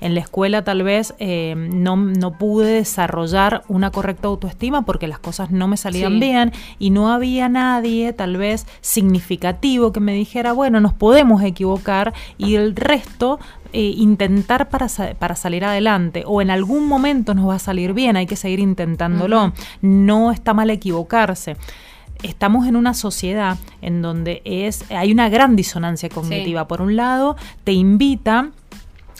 en 0.00 0.14
la 0.14 0.20
escuela 0.20 0.62
tal 0.62 0.82
vez 0.82 1.14
eh, 1.18 1.54
no, 1.56 1.96
no, 1.96 2.38
pude 2.38 2.72
desarrollar 2.72 3.62
una 3.68 3.90
correcta 3.90 4.28
autoestima 4.28 4.82
porque 4.82 5.06
las 5.06 5.18
cosas 5.18 5.50
no 5.50 5.68
me 5.68 5.76
salían 5.76 6.18
bien 6.20 6.52
y 6.78 6.90
no 6.90 7.12
había 7.12 7.48
nadie 7.48 8.12
tal 8.12 8.36
vez 8.36 8.66
significativo 8.80 9.92
que 9.92 10.00
me 10.00 10.14
dijera, 10.14 10.52
bueno, 10.52 10.80
nos 10.80 10.92
podemos 10.92 11.42
equivocar 11.42 12.14
y 12.38 12.54
el 12.56 12.74
resto 12.74 13.38
eh, 13.72 13.94
intentar 13.96 14.68
para, 14.68 14.86
para, 15.18 15.34
salir 15.34 15.64
adelante 15.64 16.22
o 16.26 16.40
en 16.40 16.50
algún 16.50 16.86
momento 16.86 17.34
nos 17.34 17.48
va 17.48 17.56
a 17.56 17.58
salir 17.58 17.92
bien, 17.92 18.16
hay 18.16 18.26
que 18.26 18.36
seguir 18.36 18.60
intentándolo, 18.60 19.52
no 19.82 20.32
está 20.32 20.54
mal 20.54 20.70
equivocarse. 20.70 21.56
Estamos 22.22 22.66
en 22.66 22.76
una 22.76 22.94
sociedad 22.94 23.58
en 23.82 24.00
donde 24.00 24.40
es 24.44 24.90
hay 24.90 25.12
una 25.12 25.28
gran 25.28 25.56
disonancia 25.56 26.08
cognitiva. 26.08 26.66
Por 26.66 26.80
un 26.80 26.96
lado, 26.96 27.36
te 27.64 27.72
invita 27.72 28.50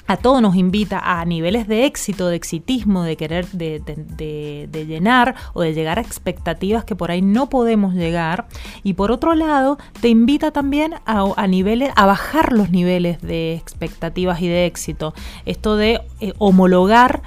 a 0.06 0.16
todos 0.16 0.40
nos 0.40 0.56
invita 0.56 0.98
a 0.98 1.24
niveles 1.24 1.66
de 1.66 1.84
éxito, 1.84 2.28
de 2.28 2.36
exitismo, 2.36 3.02
de 3.02 3.16
querer, 3.16 3.48
de, 3.50 4.68
llenar 4.86 5.34
o 5.52 5.62
de 5.62 5.74
llegar 5.74 5.98
a 5.98 6.02
expectativas 6.02 6.84
que 6.84 6.94
por 6.94 7.10
ahí 7.10 7.22
no 7.22 7.48
podemos 7.48 7.94
llegar. 7.94 8.46
Y 8.82 8.94
por 8.94 9.10
otro 9.10 9.34
lado, 9.34 9.78
te 10.00 10.08
invita 10.08 10.50
también 10.50 10.94
a, 11.04 11.24
a 11.36 11.46
niveles, 11.46 11.90
a 11.96 12.06
bajar 12.06 12.52
los 12.52 12.70
niveles 12.70 13.20
de 13.20 13.54
expectativas 13.54 14.40
y 14.40 14.48
de 14.48 14.66
éxito. 14.66 15.14
Esto 15.44 15.76
de 15.76 16.00
eh, 16.20 16.32
homologar 16.38 17.22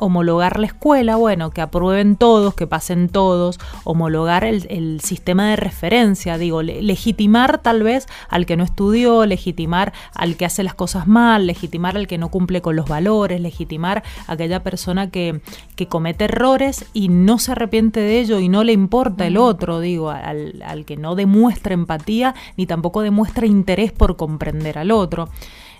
homologar 0.00 0.58
la 0.58 0.66
escuela, 0.66 1.16
bueno, 1.16 1.50
que 1.50 1.60
aprueben 1.60 2.16
todos, 2.16 2.54
que 2.54 2.66
pasen 2.66 3.08
todos, 3.08 3.58
homologar 3.84 4.44
el, 4.44 5.00
sistema 5.00 5.50
de 5.50 5.56
referencia, 5.56 6.38
digo, 6.38 6.62
legitimar 6.62 7.58
tal 7.58 7.82
vez 7.82 8.06
al 8.28 8.46
que 8.46 8.56
no 8.56 8.64
estudió, 8.64 9.26
legitimar 9.26 9.92
al 10.14 10.36
que 10.36 10.46
hace 10.46 10.62
las 10.62 10.74
cosas 10.74 11.06
mal, 11.06 11.46
legitimar 11.46 11.96
al 11.96 12.06
que 12.06 12.18
no 12.18 12.30
cumple 12.30 12.62
con 12.62 12.76
los 12.76 12.86
valores, 12.86 13.40
legitimar 13.40 14.02
a 14.26 14.32
aquella 14.32 14.62
persona 14.62 15.10
que, 15.10 15.42
que 15.76 15.86
comete 15.86 16.24
errores 16.24 16.86
y 16.92 17.08
no 17.08 17.38
se 17.38 17.52
arrepiente 17.52 18.00
de 18.00 18.20
ello 18.20 18.38
y 18.40 18.48
no 18.48 18.64
le 18.64 18.72
importa 18.72 19.26
el 19.26 19.36
otro, 19.36 19.80
digo, 19.80 20.10
al, 20.10 20.62
al 20.64 20.84
que 20.84 20.96
no 20.96 21.14
demuestra 21.14 21.74
empatía 21.74 22.34
ni 22.56 22.66
tampoco 22.66 23.02
demuestra 23.02 23.46
interés 23.46 23.92
por 23.92 24.16
comprender 24.16 24.78
al 24.78 24.90
otro. 24.90 25.28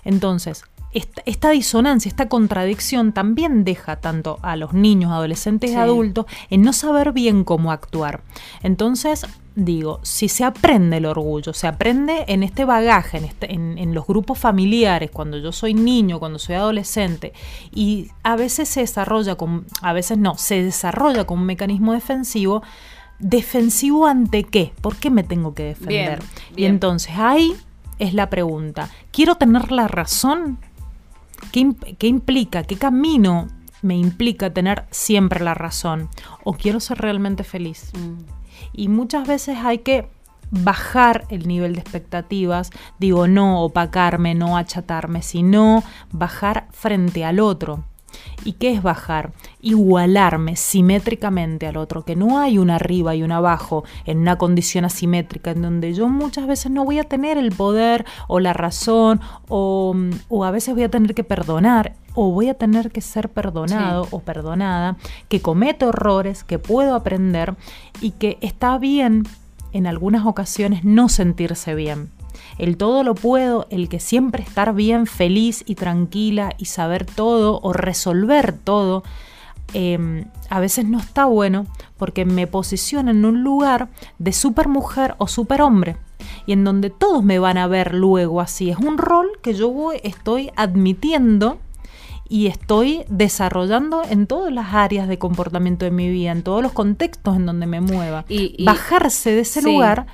Entonces, 0.03 0.63
esta, 0.93 1.51
disonancia, 1.51 2.09
esta 2.09 2.27
contradicción 2.27 3.13
también 3.13 3.63
deja 3.63 3.95
tanto 3.97 4.39
a 4.41 4.55
los 4.55 4.73
niños, 4.73 5.11
adolescentes 5.11 5.71
y 5.71 5.75
adultos 5.75 6.25
en 6.49 6.61
no 6.61 6.73
saber 6.73 7.13
bien 7.13 7.43
cómo 7.43 7.71
actuar. 7.71 8.21
Entonces, 8.61 9.25
digo, 9.55 9.99
si 10.03 10.27
se 10.27 10.43
aprende 10.43 10.97
el 10.97 11.05
orgullo, 11.05 11.53
se 11.53 11.67
aprende 11.67 12.25
en 12.27 12.43
este 12.43 12.65
bagaje, 12.65 13.17
en, 13.17 13.25
este, 13.25 13.53
en, 13.53 13.93
los 13.93 14.05
grupos 14.05 14.37
familiares, 14.37 15.11
cuando 15.11 15.37
yo 15.37 15.51
soy 15.51 15.73
niño, 15.73 16.19
cuando 16.19 16.39
soy 16.39 16.55
adolescente, 16.55 17.33
y 17.71 18.09
a 18.23 18.35
veces 18.35 18.69
se 18.69 18.81
desarrolla 18.81 19.35
con, 19.35 19.65
a 19.81 19.93
veces 19.93 20.17
no, 20.17 20.37
se 20.37 20.63
desarrolla 20.63 21.25
con 21.25 21.39
un 21.39 21.45
mecanismo 21.45 21.93
defensivo, 21.93 22.63
¿defensivo 23.19 24.07
ante 24.07 24.43
qué? 24.43 24.73
¿Por 24.81 24.95
qué 24.97 25.09
me 25.09 25.23
tengo 25.23 25.53
que 25.53 25.63
defender? 25.63 26.21
Y 26.55 26.65
entonces 26.65 27.13
ahí 27.17 27.55
es 27.99 28.13
la 28.13 28.29
pregunta, 28.29 28.89
¿quiero 29.11 29.35
tener 29.35 29.71
la 29.71 29.87
razón? 29.87 30.57
¿Qué, 31.51 32.07
implica? 32.07 32.63
¿Qué 32.63 32.77
camino 32.77 33.47
me 33.81 33.95
implica 33.95 34.53
tener 34.53 34.85
siempre 34.91 35.43
la 35.43 35.53
razón? 35.53 36.09
¿O 36.43 36.53
quiero 36.53 36.79
ser 36.79 36.99
realmente 36.99 37.43
feliz? 37.43 37.91
Mm. 37.97 38.23
Y 38.73 38.87
muchas 38.87 39.27
veces 39.27 39.57
hay 39.63 39.79
que 39.79 40.07
bajar 40.51 41.25
el 41.29 41.47
nivel 41.47 41.73
de 41.73 41.79
expectativas, 41.79 42.71
digo, 42.99 43.27
no 43.27 43.61
opacarme, 43.63 44.35
no 44.35 44.57
achatarme, 44.57 45.21
sino 45.21 45.83
bajar 46.11 46.67
frente 46.71 47.23
al 47.23 47.39
otro. 47.39 47.85
¿Y 48.43 48.53
qué 48.53 48.71
es 48.71 48.81
bajar? 48.81 49.31
Igualarme 49.61 50.55
simétricamente 50.55 51.67
al 51.67 51.77
otro, 51.77 52.03
que 52.03 52.15
no 52.15 52.39
hay 52.39 52.57
un 52.57 52.69
arriba 52.69 53.15
y 53.15 53.23
un 53.23 53.31
abajo 53.31 53.83
en 54.05 54.19
una 54.19 54.37
condición 54.37 54.85
asimétrica 54.85 55.51
en 55.51 55.61
donde 55.61 55.93
yo 55.93 56.07
muchas 56.07 56.47
veces 56.47 56.71
no 56.71 56.85
voy 56.85 56.99
a 56.99 57.03
tener 57.03 57.37
el 57.37 57.51
poder 57.51 58.05
o 58.27 58.39
la 58.39 58.53
razón 58.53 59.21
o, 59.47 59.95
a 60.43 60.51
veces 60.51 60.73
voy 60.73 60.83
a 60.83 60.89
tener 60.89 61.13
que 61.13 61.23
perdonar 61.23 61.93
o 62.13 62.31
voy 62.31 62.49
a 62.49 62.55
tener 62.55 62.91
que 62.91 63.01
ser 63.01 63.29
perdonado 63.29 64.07
o 64.11 64.19
perdonada, 64.19 64.97
que 65.29 65.41
cometo 65.41 65.89
errores, 65.89 66.43
que 66.43 66.59
puedo 66.59 66.95
aprender 66.95 67.55
y 68.01 68.11
que 68.11 68.37
está 68.41 68.77
bien 68.77 69.23
en 69.71 69.87
algunas 69.87 70.25
ocasiones 70.25 70.83
no 70.83 71.07
sentirse 71.07 71.75
bien 71.75 72.09
el 72.57 72.77
todo 72.77 73.03
lo 73.03 73.15
puedo, 73.15 73.67
el 73.69 73.89
que 73.89 73.99
siempre 73.99 74.43
estar 74.43 74.73
bien, 74.73 75.07
feliz 75.07 75.63
y 75.65 75.75
tranquila 75.75 76.53
y 76.57 76.65
saber 76.65 77.05
todo 77.05 77.59
o 77.61 77.73
resolver 77.73 78.53
todo, 78.53 79.03
em, 79.73 80.25
a 80.49 80.59
veces 80.59 80.85
no 80.85 80.99
está 80.99 81.25
bueno 81.25 81.65
porque 81.97 82.25
me 82.25 82.47
posiciona 82.47 83.11
en 83.11 83.25
un 83.25 83.43
lugar 83.43 83.89
de 84.19 84.33
mujer 84.67 85.15
o 85.17 85.27
hombre 85.61 85.97
y 86.45 86.53
en 86.53 86.63
donde 86.63 86.89
todos 86.89 87.23
me 87.23 87.39
van 87.39 87.57
a 87.57 87.67
ver 87.67 87.93
luego 87.93 88.41
así. 88.41 88.69
Es 88.69 88.77
un 88.77 88.97
rol 88.97 89.27
que 89.41 89.53
yo 89.53 89.91
estoy 90.03 90.51
admitiendo 90.55 91.59
y 92.27 92.47
estoy 92.47 93.03
desarrollando 93.09 94.03
en 94.09 94.25
todas 94.25 94.53
las 94.53 94.73
áreas 94.73 95.07
de 95.07 95.19
comportamiento 95.19 95.83
de 95.83 95.91
mi 95.91 96.09
vida, 96.09 96.31
en 96.31 96.43
todos 96.43 96.63
los 96.63 96.71
contextos 96.71 97.35
en 97.35 97.45
donde 97.45 97.65
me 97.65 97.81
mueva. 97.81 98.23
Y, 98.29 98.63
Bajarse 98.63 99.31
de 99.31 99.41
ese 99.41 99.61
lugar 99.61 100.05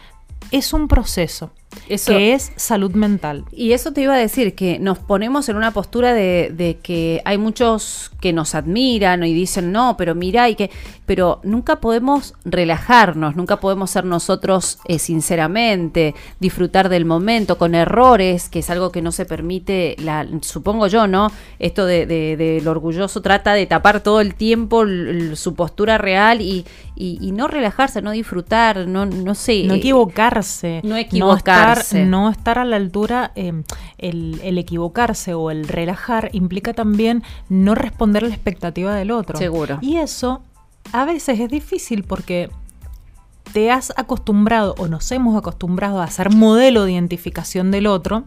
es 0.51 0.73
un 0.73 0.87
proceso 0.87 1.51
que 1.87 2.33
es 2.33 2.51
salud 2.55 2.91
mental. 2.91 3.45
Y 3.51 3.71
eso 3.71 3.93
te 3.93 4.01
iba 4.01 4.13
a 4.13 4.17
decir, 4.17 4.55
que 4.55 4.79
nos 4.79 4.99
ponemos 4.99 5.49
en 5.49 5.57
una 5.57 5.71
postura 5.71 6.13
de, 6.13 6.79
que 6.81 7.21
hay 7.25 7.37
muchos 7.37 8.11
que 8.19 8.33
nos 8.33 8.55
admiran 8.55 9.23
y 9.23 9.33
dicen, 9.33 9.71
no, 9.71 9.95
pero 9.97 10.15
mira, 10.15 10.49
y 10.49 10.55
que, 10.55 10.71
pero 11.05 11.39
nunca 11.43 11.79
podemos 11.79 12.33
relajarnos, 12.45 13.35
nunca 13.35 13.59
podemos 13.59 13.91
ser 13.91 14.05
nosotros 14.05 14.79
eh, 14.85 14.99
sinceramente, 14.99 16.15
disfrutar 16.39 16.89
del 16.89 17.05
momento 17.05 17.57
con 17.57 17.75
errores, 17.75 18.49
que 18.49 18.59
es 18.59 18.69
algo 18.69 18.91
que 18.91 19.01
no 19.01 19.11
se 19.11 19.25
permite, 19.25 19.95
la, 19.99 20.27
supongo 20.41 20.87
yo, 20.87 21.07
¿no? 21.07 21.31
Esto 21.59 21.85
de, 21.85 22.05
del 22.05 22.67
orgulloso 22.67 23.21
trata 23.21 23.53
de 23.53 23.65
tapar 23.65 24.01
todo 24.01 24.21
el 24.21 24.35
tiempo 24.35 24.85
su 25.35 25.53
postura 25.53 25.97
real 25.97 26.41
y, 26.41 26.65
y, 26.95 27.31
no 27.31 27.47
relajarse, 27.47 28.01
no 28.01 28.11
disfrutar, 28.11 28.87
no, 28.87 29.05
no 29.05 29.35
sé. 29.35 29.63
No 29.65 29.75
equivocarse. 29.75 30.81
No 30.83 30.95
equivocarse 30.95 31.17
no 31.19 31.35
estar 31.37 31.66
a 31.71 32.65
la 32.65 32.75
altura, 32.75 33.31
eh, 33.35 33.63
el, 33.97 34.57
equivocarse 34.57 35.33
o 35.33 35.51
el 35.51 35.67
relajar 35.67 36.29
implica 36.33 36.73
también 36.73 37.23
no 37.49 37.75
responder 37.75 38.25
a 38.25 38.27
la 38.27 38.33
expectativa 38.33 38.95
del 38.95 39.11
otro. 39.11 39.37
Seguro. 39.37 39.79
Y 39.81 39.97
eso 39.97 40.41
a 40.91 41.05
veces 41.05 41.39
es 41.39 41.49
difícil 41.49 42.03
porque 42.03 42.49
te 43.53 43.71
has 43.71 43.93
acostumbrado 43.95 44.75
o 44.77 44.87
nos 44.87 45.11
hemos 45.11 45.37
acostumbrado 45.37 46.01
a 46.01 46.07
ser 46.07 46.33
modelo 46.33 46.83
de 46.85 46.93
identificación 46.93 47.71
del 47.71 47.87
otro 47.87 48.23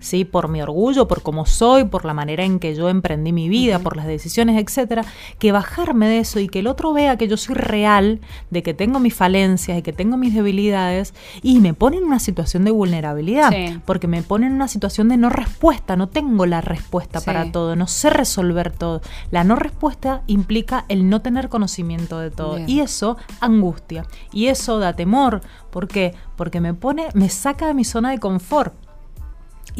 ¿sí? 0.00 0.24
por 0.24 0.48
mi 0.48 0.60
orgullo, 0.62 1.06
por 1.06 1.22
cómo 1.22 1.46
soy, 1.46 1.84
por 1.84 2.04
la 2.04 2.14
manera 2.14 2.44
en 2.44 2.58
que 2.58 2.74
yo 2.74 2.88
emprendí 2.88 3.32
mi 3.32 3.48
vida, 3.48 3.78
por 3.78 3.96
las 3.96 4.06
decisiones, 4.06 4.60
etcétera, 4.60 5.04
que 5.38 5.52
bajarme 5.52 6.08
de 6.08 6.18
eso 6.18 6.40
y 6.40 6.48
que 6.48 6.60
el 6.60 6.66
otro 6.66 6.92
vea 6.92 7.16
que 7.16 7.28
yo 7.28 7.36
soy 7.36 7.54
real, 7.54 8.20
de 8.50 8.62
que 8.62 8.74
tengo 8.74 8.98
mis 8.98 9.14
falencias 9.14 9.78
y 9.78 9.82
que 9.82 9.92
tengo 9.92 10.16
mis 10.16 10.34
debilidades 10.34 11.14
y 11.42 11.60
me 11.60 11.74
pone 11.74 11.98
en 11.98 12.04
una 12.04 12.18
situación 12.18 12.64
de 12.64 12.70
vulnerabilidad, 12.70 13.52
porque 13.84 14.08
me 14.08 14.22
pone 14.22 14.46
en 14.46 14.54
una 14.54 14.68
situación 14.68 15.08
de 15.08 15.16
no 15.16 15.30
respuesta, 15.30 15.96
no 15.96 16.08
tengo 16.08 16.46
la 16.46 16.60
respuesta 16.60 17.20
para 17.20 17.52
todo, 17.52 17.76
no 17.76 17.86
sé 17.86 18.10
resolver 18.10 18.72
todo. 18.72 19.00
La 19.30 19.44
no 19.44 19.56
respuesta 19.56 20.22
implica 20.26 20.84
el 20.88 21.08
no 21.08 21.20
tener 21.22 21.48
conocimiento 21.48 22.18
de 22.18 22.30
todo 22.30 22.58
y 22.66 22.80
eso 22.80 23.16
angustia 23.40 24.06
y 24.32 24.46
eso 24.46 24.78
da 24.78 24.94
temor, 24.94 25.40
¿por 25.70 25.88
qué? 25.88 26.14
Porque 26.36 26.60
me 26.60 26.74
pone 26.74 27.08
me 27.14 27.28
saca 27.28 27.66
de 27.66 27.74
mi 27.74 27.84
zona 27.84 28.10
de 28.10 28.18
confort. 28.18 28.74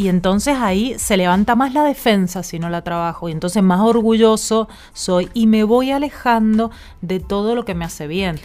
Y 0.00 0.08
entonces 0.08 0.56
ahí 0.58 0.98
se 0.98 1.18
levanta 1.18 1.56
más 1.56 1.74
la 1.74 1.84
defensa 1.84 2.42
si 2.42 2.58
no 2.58 2.70
la 2.70 2.80
trabajo. 2.80 3.28
Y 3.28 3.32
entonces 3.32 3.62
más 3.62 3.80
orgulloso 3.80 4.66
soy 4.94 5.28
y 5.34 5.46
me 5.46 5.62
voy 5.62 5.90
alejando 5.90 6.70
de 7.02 7.20
todo 7.20 7.54
lo 7.54 7.66
que 7.66 7.74
me 7.74 7.84
hace 7.84 8.06
bien. 8.06 8.40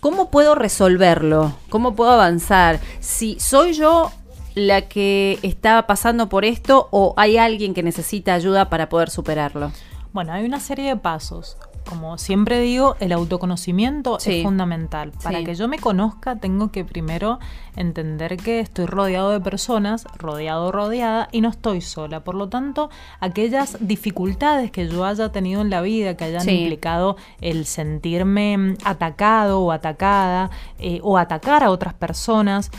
¿Cómo 0.00 0.28
puedo 0.28 0.56
resolverlo? 0.56 1.52
¿Cómo 1.68 1.94
puedo 1.94 2.10
avanzar? 2.10 2.80
Si 2.98 3.38
soy 3.38 3.74
yo 3.74 4.10
la 4.56 4.88
que 4.88 5.38
está 5.44 5.86
pasando 5.86 6.28
por 6.28 6.44
esto 6.44 6.88
o 6.90 7.14
hay 7.16 7.38
alguien 7.38 7.74
que 7.74 7.84
necesita 7.84 8.34
ayuda 8.34 8.68
para 8.68 8.88
poder 8.88 9.08
superarlo. 9.08 9.70
Bueno, 10.12 10.32
hay 10.32 10.44
una 10.44 10.58
serie 10.58 10.88
de 10.88 10.96
pasos 10.96 11.56
como 11.88 12.18
siempre 12.18 12.60
digo, 12.60 12.96
el 13.00 13.12
autoconocimiento 13.12 14.18
es 14.18 14.42
fundamental. 14.42 15.12
Para 15.22 15.42
que 15.42 15.54
yo 15.54 15.68
me 15.68 15.78
conozca, 15.78 16.36
tengo 16.36 16.70
que 16.70 16.84
primero 16.84 17.38
entender 17.76 18.36
que 18.36 18.60
estoy 18.60 18.84
rodeado 18.84 19.30
de 19.30 19.40
personas, 19.40 20.06
rodeado, 20.18 20.70
rodeada, 20.70 21.28
y 21.32 21.40
no 21.40 21.48
estoy 21.48 21.80
sola. 21.80 22.24
Por 22.24 22.34
lo 22.34 22.50
tanto, 22.50 22.90
aquellas 23.20 23.78
dificultades 23.80 24.70
que 24.70 24.86
yo 24.86 25.06
haya 25.06 25.32
tenido 25.32 25.62
en 25.62 25.70
la 25.70 25.80
vida, 25.80 26.14
que 26.14 26.24
hayan 26.24 26.46
implicado 26.46 27.16
el 27.40 27.64
sentirme 27.64 28.76
atacado 28.84 29.60
o 29.60 29.72
atacada, 29.72 30.50
eh, 30.78 31.00
o 31.02 31.16
atacar 31.16 31.64
a 31.64 31.70
otras 31.70 31.94
personas, 31.94 32.70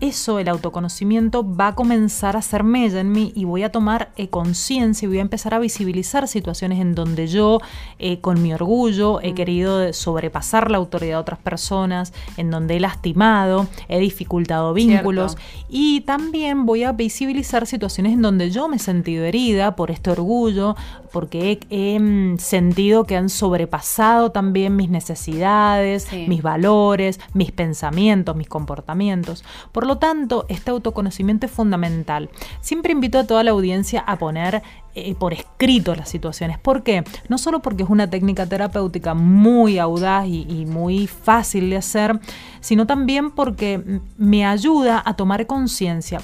eso, 0.00 0.38
el 0.38 0.48
autoconocimiento, 0.48 1.44
va 1.44 1.68
a 1.68 1.74
comenzar 1.74 2.36
a 2.36 2.40
hacer 2.40 2.64
mella 2.64 3.00
en 3.00 3.10
mí 3.10 3.32
y 3.34 3.44
voy 3.44 3.62
a 3.62 3.72
tomar 3.72 4.10
eh, 4.16 4.28
conciencia 4.28 5.06
y 5.06 5.08
voy 5.08 5.18
a 5.18 5.22
empezar 5.22 5.54
a 5.54 5.58
visibilizar 5.58 6.28
situaciones 6.28 6.80
en 6.80 6.94
donde 6.94 7.26
yo, 7.26 7.60
eh, 7.98 8.20
con 8.20 8.42
mi 8.42 8.52
orgullo, 8.54 9.20
he 9.20 9.32
mm. 9.32 9.34
querido 9.34 9.92
sobrepasar 9.92 10.70
la 10.70 10.78
autoridad 10.78 11.16
de 11.16 11.20
otras 11.20 11.38
personas, 11.40 12.12
en 12.36 12.50
donde 12.50 12.76
he 12.76 12.80
lastimado, 12.80 13.66
he 13.88 13.98
dificultado 13.98 14.72
vínculos 14.72 15.36
y 15.68 16.02
también 16.02 16.66
voy 16.66 16.84
a 16.84 16.92
visibilizar 16.92 17.66
situaciones 17.66 18.12
en 18.12 18.22
donde 18.22 18.50
yo 18.50 18.68
me 18.68 18.76
he 18.76 18.78
sentido 18.80 19.24
herida 19.24 19.74
por 19.76 19.90
este 19.90 20.10
orgullo, 20.10 20.76
porque 21.12 21.58
he, 21.70 21.98
mm, 21.98 22.38
sentido 22.38 23.04
que 23.04 23.16
han 23.16 23.28
sobrepasado 23.28 24.30
también 24.30 24.76
mis 24.76 24.90
necesidades, 24.90 26.08
mis 26.28 26.42
valores, 26.42 27.18
mis 27.34 27.50
pensamientos, 27.50 28.36
mis 28.36 28.48
comportamientos. 28.48 29.44
Por 29.72 29.87
lo 29.88 29.98
tanto, 29.98 30.46
este 30.48 30.70
autoconocimiento 30.70 31.46
es 31.46 31.52
fundamental. 31.52 32.30
Siempre 32.60 32.92
invito 32.92 33.18
a 33.18 33.26
toda 33.26 33.42
la 33.42 33.50
audiencia 33.50 34.00
a 34.00 34.16
poner 34.16 34.62
eh, 34.94 35.14
por 35.14 35.32
escrito 35.32 35.94
las 35.96 36.08
situaciones. 36.08 36.58
¿Por 36.58 36.82
qué? 36.82 37.02
No 37.28 37.38
solo 37.38 37.60
porque 37.60 37.82
es 37.82 37.90
una 37.90 38.08
técnica 38.08 38.46
terapéutica 38.46 39.14
muy 39.14 39.78
audaz 39.78 40.26
y, 40.26 40.66
muy 40.66 41.06
fácil 41.06 41.70
de 41.70 41.76
hacer, 41.76 42.20
sino 42.60 42.86
también 42.86 43.30
porque 43.30 44.00
me 44.16 44.46
ayuda 44.46 45.02
a 45.04 45.14
tomar 45.14 45.46
conciencia. 45.46 46.20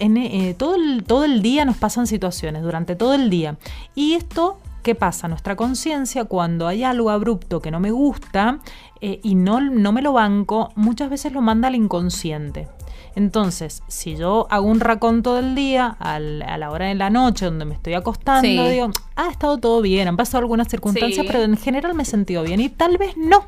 Eh, 0.00 0.54
todo, 0.58 0.74
el, 0.74 1.04
todo 1.04 1.24
el 1.24 1.42
día 1.42 1.64
nos 1.64 1.76
pasan 1.76 2.06
situaciones, 2.06 2.62
durante 2.62 2.96
todo 2.96 3.14
el 3.14 3.30
día. 3.30 3.56
Y 3.94 4.14
esto 4.14 4.58
¿Qué 4.82 4.94
pasa? 4.94 5.28
Nuestra 5.28 5.56
conciencia, 5.56 6.24
cuando 6.24 6.66
hay 6.66 6.84
algo 6.84 7.10
abrupto 7.10 7.60
que 7.60 7.70
no 7.70 7.80
me 7.80 7.90
gusta 7.90 8.60
eh, 9.00 9.20
y 9.22 9.34
no, 9.34 9.60
no 9.60 9.92
me 9.92 10.02
lo 10.02 10.12
banco, 10.12 10.70
muchas 10.76 11.10
veces 11.10 11.32
lo 11.32 11.42
manda 11.42 11.68
al 11.68 11.74
inconsciente. 11.74 12.68
Entonces, 13.14 13.82
si 13.88 14.16
yo 14.16 14.46
hago 14.48 14.66
un 14.66 14.78
raconto 14.80 15.34
del 15.34 15.54
día 15.56 15.96
a 15.98 16.20
la 16.20 16.70
hora 16.70 16.86
de 16.86 16.94
la 16.94 17.10
noche 17.10 17.46
donde 17.46 17.64
me 17.64 17.74
estoy 17.74 17.94
acostando, 17.94 18.68
digo, 18.68 18.90
ha 19.16 19.28
estado 19.28 19.58
todo 19.58 19.82
bien, 19.82 20.06
han 20.06 20.16
pasado 20.16 20.38
algunas 20.38 20.68
circunstancias, 20.68 21.26
pero 21.26 21.42
en 21.42 21.56
general 21.56 21.94
me 21.94 22.04
he 22.04 22.06
sentido 22.06 22.44
bien 22.44 22.60
y 22.60 22.68
tal 22.68 22.96
vez 22.96 23.16
no. 23.16 23.44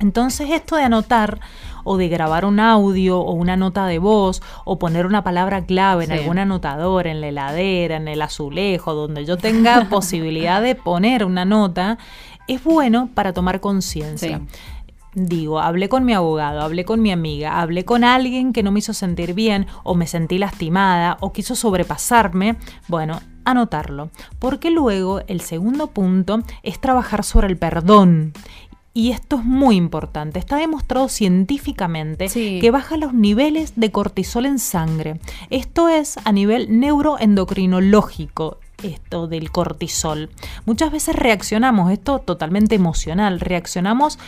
Entonces 0.00 0.50
esto 0.50 0.76
de 0.76 0.84
anotar 0.84 1.40
o 1.86 1.96
de 1.96 2.08
grabar 2.08 2.44
un 2.44 2.60
audio 2.60 3.20
o 3.20 3.32
una 3.32 3.56
nota 3.56 3.86
de 3.86 3.98
voz 3.98 4.42
o 4.64 4.78
poner 4.78 5.06
una 5.06 5.24
palabra 5.24 5.64
clave 5.64 6.04
en 6.04 6.12
algún 6.12 6.38
anotador, 6.38 7.06
en 7.06 7.20
la 7.22 7.28
heladera, 7.28 7.96
en 7.96 8.08
el 8.08 8.20
azulejo, 8.20 8.92
donde 8.92 9.24
yo 9.24 9.38
tenga 9.38 9.86
posibilidad 9.90 10.60
de 10.60 10.74
poner 10.74 11.24
una 11.24 11.44
nota, 11.44 11.96
es 12.48 12.62
bueno 12.62 13.08
para 13.14 13.32
tomar 13.32 13.60
conciencia 13.60 14.42
digo, 15.16 15.60
hablé 15.60 15.88
con 15.88 16.04
mi 16.04 16.12
abogado, 16.12 16.60
hablé 16.60 16.84
con 16.84 17.00
mi 17.00 17.10
amiga, 17.10 17.60
hablé 17.60 17.86
con 17.86 18.04
alguien 18.04 18.52
que 18.52 18.62
no 18.62 18.70
me 18.70 18.80
hizo 18.80 18.92
sentir 18.92 19.32
bien 19.32 19.66
o 19.82 19.94
me 19.94 20.06
sentí 20.06 20.36
lastimada 20.36 21.16
o 21.20 21.32
quiso 21.32 21.56
sobrepasarme, 21.56 22.56
bueno, 22.86 23.20
anotarlo. 23.46 24.10
Porque 24.38 24.70
luego 24.70 25.22
el 25.26 25.40
segundo 25.40 25.86
punto 25.86 26.42
es 26.62 26.80
trabajar 26.80 27.24
sobre 27.24 27.46
el 27.46 27.56
perdón. 27.56 28.34
Y 28.96 29.10
esto 29.10 29.36
es 29.36 29.44
muy 29.44 29.76
importante. 29.76 30.38
Está 30.38 30.56
demostrado 30.56 31.10
científicamente 31.10 32.30
que 32.30 32.70
baja 32.70 32.96
los 32.96 33.12
niveles 33.12 33.74
de 33.76 33.92
cortisol 33.92 34.46
en 34.46 34.58
sangre. 34.58 35.20
Esto 35.50 35.90
es 35.90 36.16
a 36.24 36.32
nivel 36.32 36.80
neuroendocrinológico 36.80 38.58
esto 38.82 39.26
del 39.26 39.50
cortisol. 39.50 40.30
Muchas 40.64 40.92
veces 40.92 41.16
reaccionamos, 41.16 41.92
esto 41.92 42.18
totalmente 42.20 42.74
emocional, 42.74 43.40
reaccionamos 43.40 44.18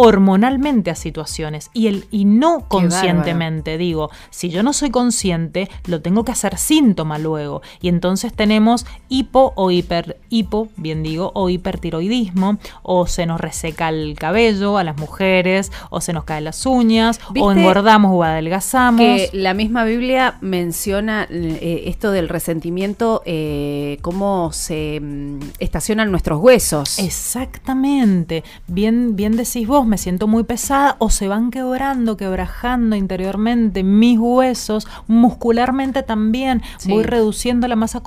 hormonalmente 0.00 0.92
a 0.92 0.94
situaciones 0.94 1.70
y, 1.74 1.88
el, 1.88 2.06
y 2.12 2.24
no 2.24 2.68
conscientemente. 2.68 3.76
Digo, 3.78 4.10
si 4.30 4.48
yo 4.48 4.62
no 4.62 4.72
soy 4.72 4.90
consciente, 4.90 5.68
lo 5.86 6.00
tengo 6.00 6.24
que 6.24 6.30
hacer 6.30 6.56
síntoma 6.56 7.18
luego. 7.18 7.62
Y 7.80 7.88
entonces 7.88 8.32
tenemos 8.32 8.86
hipo 9.08 9.52
o 9.56 9.72
hiper, 9.72 10.16
hipo, 10.28 10.68
bien 10.76 11.02
digo, 11.02 11.32
o 11.34 11.50
hipertiroidismo, 11.50 12.58
o 12.84 13.08
se 13.08 13.26
nos 13.26 13.40
reseca 13.40 13.88
el 13.88 14.14
cabello 14.16 14.78
a 14.78 14.84
las 14.84 14.96
mujeres, 14.96 15.72
o 15.90 16.00
se 16.00 16.12
nos 16.12 16.22
caen 16.22 16.44
las 16.44 16.64
uñas, 16.64 17.18
o 17.36 17.50
engordamos 17.50 18.12
o 18.14 18.22
adelgazamos. 18.22 19.00
Que 19.00 19.30
la 19.32 19.52
misma 19.52 19.82
Biblia 19.82 20.38
menciona 20.40 21.26
eh, 21.28 21.82
esto 21.86 22.12
del 22.12 22.28
resentimiento, 22.28 23.22
eh, 23.26 23.98
cómo 24.02 24.52
se 24.52 25.00
mm, 25.02 25.40
estacionan 25.58 26.12
nuestros 26.12 26.40
huesos. 26.40 27.00
Exactamente. 27.00 28.44
Bien, 28.68 29.16
bien 29.16 29.36
decís 29.36 29.66
vos, 29.66 29.87
me 29.88 29.98
siento 29.98 30.26
muy 30.26 30.44
pesada 30.44 30.96
o 30.98 31.10
se 31.10 31.28
van 31.28 31.50
quebrando, 31.50 32.16
quebrajando 32.16 32.96
interiormente 32.96 33.82
mis 33.82 34.18
huesos, 34.18 34.86
muscularmente 35.06 36.02
también 36.02 36.62
voy 36.86 37.02
reduciendo 37.02 37.66
la 37.68 37.76
masa 37.76 38.02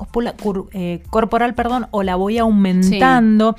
eh, 0.73 1.03
corporal 1.09 1.53
perdón, 1.53 1.87
o 1.91 2.03
la 2.03 2.15
voy 2.15 2.37
aumentando. 2.37 3.55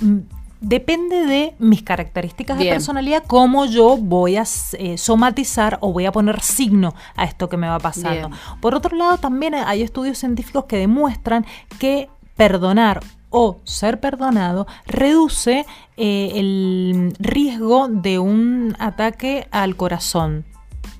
Mm, 0.00 0.18
depende 0.60 1.24
de 1.26 1.54
mis 1.58 1.82
características 1.82 2.58
de 2.58 2.66
personalidad, 2.66 3.22
cómo 3.26 3.66
yo 3.66 3.96
voy 3.96 4.36
a 4.36 4.44
eh, 4.72 4.98
somatizar 4.98 5.78
o 5.80 5.92
voy 5.92 6.06
a 6.06 6.12
poner 6.12 6.40
signo 6.40 6.94
a 7.16 7.24
esto 7.24 7.48
que 7.48 7.56
me 7.56 7.68
va 7.68 7.78
pasando. 7.78 8.30
Por 8.60 8.74
otro 8.74 8.96
lado, 8.96 9.18
también 9.18 9.54
hay 9.54 9.82
estudios 9.82 10.18
científicos 10.18 10.64
que 10.64 10.76
demuestran 10.76 11.46
que 11.78 12.08
perdonar 12.36 13.00
o 13.30 13.60
ser 13.64 14.00
perdonado 14.00 14.66
reduce 14.86 15.66
eh, 15.96 16.32
el 16.34 17.14
riesgo 17.18 17.88
de 17.88 18.18
un 18.18 18.76
ataque 18.78 19.48
al 19.50 19.76
corazón. 19.76 20.44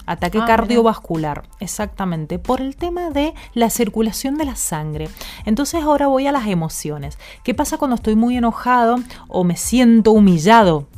Ataque 0.07 0.39
ah, 0.41 0.47
cardiovascular, 0.47 1.43
exactamente, 1.61 2.39
por 2.39 2.63
el 2.63 2.77
tema 2.77 3.11
de 3.11 3.35
la 3.53 3.69
circulación 3.69 4.39
de 4.39 4.47
la 4.47 4.57
sangre. 4.57 5.11
Entonces 5.45 5.83
ahora 5.83 6.07
voy 6.07 6.27
a 6.27 6.33
las 6.33 6.47
emociones. 6.47 7.19
¿Qué 7.45 7.53
pasa 7.53 7.77
cuando 7.77 7.97
estoy 7.97 8.17
muy 8.17 8.39
enojado 8.39 8.97
o 9.29 9.45
me 9.45 9.57
siento 9.57 10.13
humillado? 10.13 10.89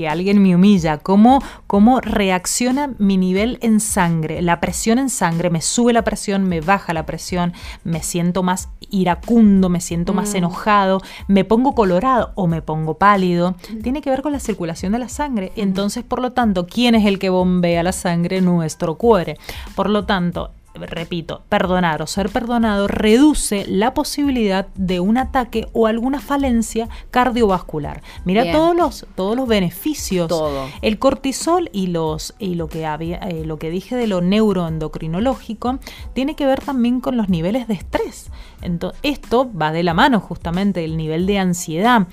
Que 0.00 0.08
alguien 0.08 0.42
me 0.42 0.54
humilla, 0.54 0.96
cómo, 0.96 1.42
cómo 1.66 2.00
reacciona 2.00 2.94
mi 2.96 3.18
nivel 3.18 3.58
en 3.60 3.80
sangre, 3.80 4.40
la 4.40 4.58
presión 4.58 4.98
en 4.98 5.10
sangre, 5.10 5.50
me 5.50 5.60
sube 5.60 5.92
la 5.92 6.04
presión, 6.04 6.44
me 6.44 6.62
baja 6.62 6.94
la 6.94 7.04
presión, 7.04 7.52
me 7.84 8.02
siento 8.02 8.42
más 8.42 8.70
iracundo, 8.88 9.68
me 9.68 9.82
siento 9.82 10.14
más 10.14 10.32
mm. 10.32 10.36
enojado, 10.38 11.02
me 11.28 11.44
pongo 11.44 11.74
colorado 11.74 12.32
o 12.34 12.46
me 12.46 12.62
pongo 12.62 12.94
pálido, 12.94 13.56
tiene 13.82 14.00
que 14.00 14.08
ver 14.08 14.22
con 14.22 14.32
la 14.32 14.40
circulación 14.40 14.92
de 14.92 15.00
la 15.00 15.10
sangre. 15.10 15.52
Entonces, 15.54 16.02
por 16.02 16.22
lo 16.22 16.32
tanto, 16.32 16.66
¿quién 16.66 16.94
es 16.94 17.04
el 17.04 17.18
que 17.18 17.28
bombea 17.28 17.82
la 17.82 17.92
sangre? 17.92 18.40
Nuestro 18.40 18.94
cuore. 18.94 19.36
Por 19.74 19.90
lo 19.90 20.06
tanto, 20.06 20.52
repito, 20.74 21.42
perdonar 21.48 22.02
o 22.02 22.06
ser 22.06 22.28
perdonado 22.28 22.88
reduce 22.88 23.66
la 23.66 23.94
posibilidad 23.94 24.68
de 24.74 25.00
un 25.00 25.18
ataque 25.18 25.68
o 25.72 25.86
alguna 25.86 26.20
falencia 26.20 26.88
cardiovascular. 27.10 28.02
Mira 28.24 28.52
todos 28.52 28.76
los 28.76 29.06
todos 29.14 29.36
los 29.36 29.48
beneficios. 29.48 30.28
Todo. 30.28 30.68
El 30.82 30.98
cortisol 30.98 31.70
y 31.72 31.88
los 31.88 32.34
y 32.38 32.54
lo 32.54 32.68
que 32.68 32.86
había 32.86 33.16
eh, 33.18 33.44
lo 33.44 33.58
que 33.58 33.70
dije 33.70 33.96
de 33.96 34.06
lo 34.06 34.20
neuroendocrinológico 34.20 35.78
tiene 36.14 36.36
que 36.36 36.46
ver 36.46 36.60
también 36.60 37.00
con 37.00 37.16
los 37.16 37.28
niveles 37.28 37.68
de 37.68 37.74
estrés. 37.74 38.30
Entonces, 38.62 38.98
esto 39.02 39.50
va 39.52 39.72
de 39.72 39.82
la 39.82 39.94
mano 39.94 40.20
justamente 40.20 40.84
el 40.84 40.96
nivel 40.96 41.26
de 41.26 41.38
ansiedad 41.38 42.06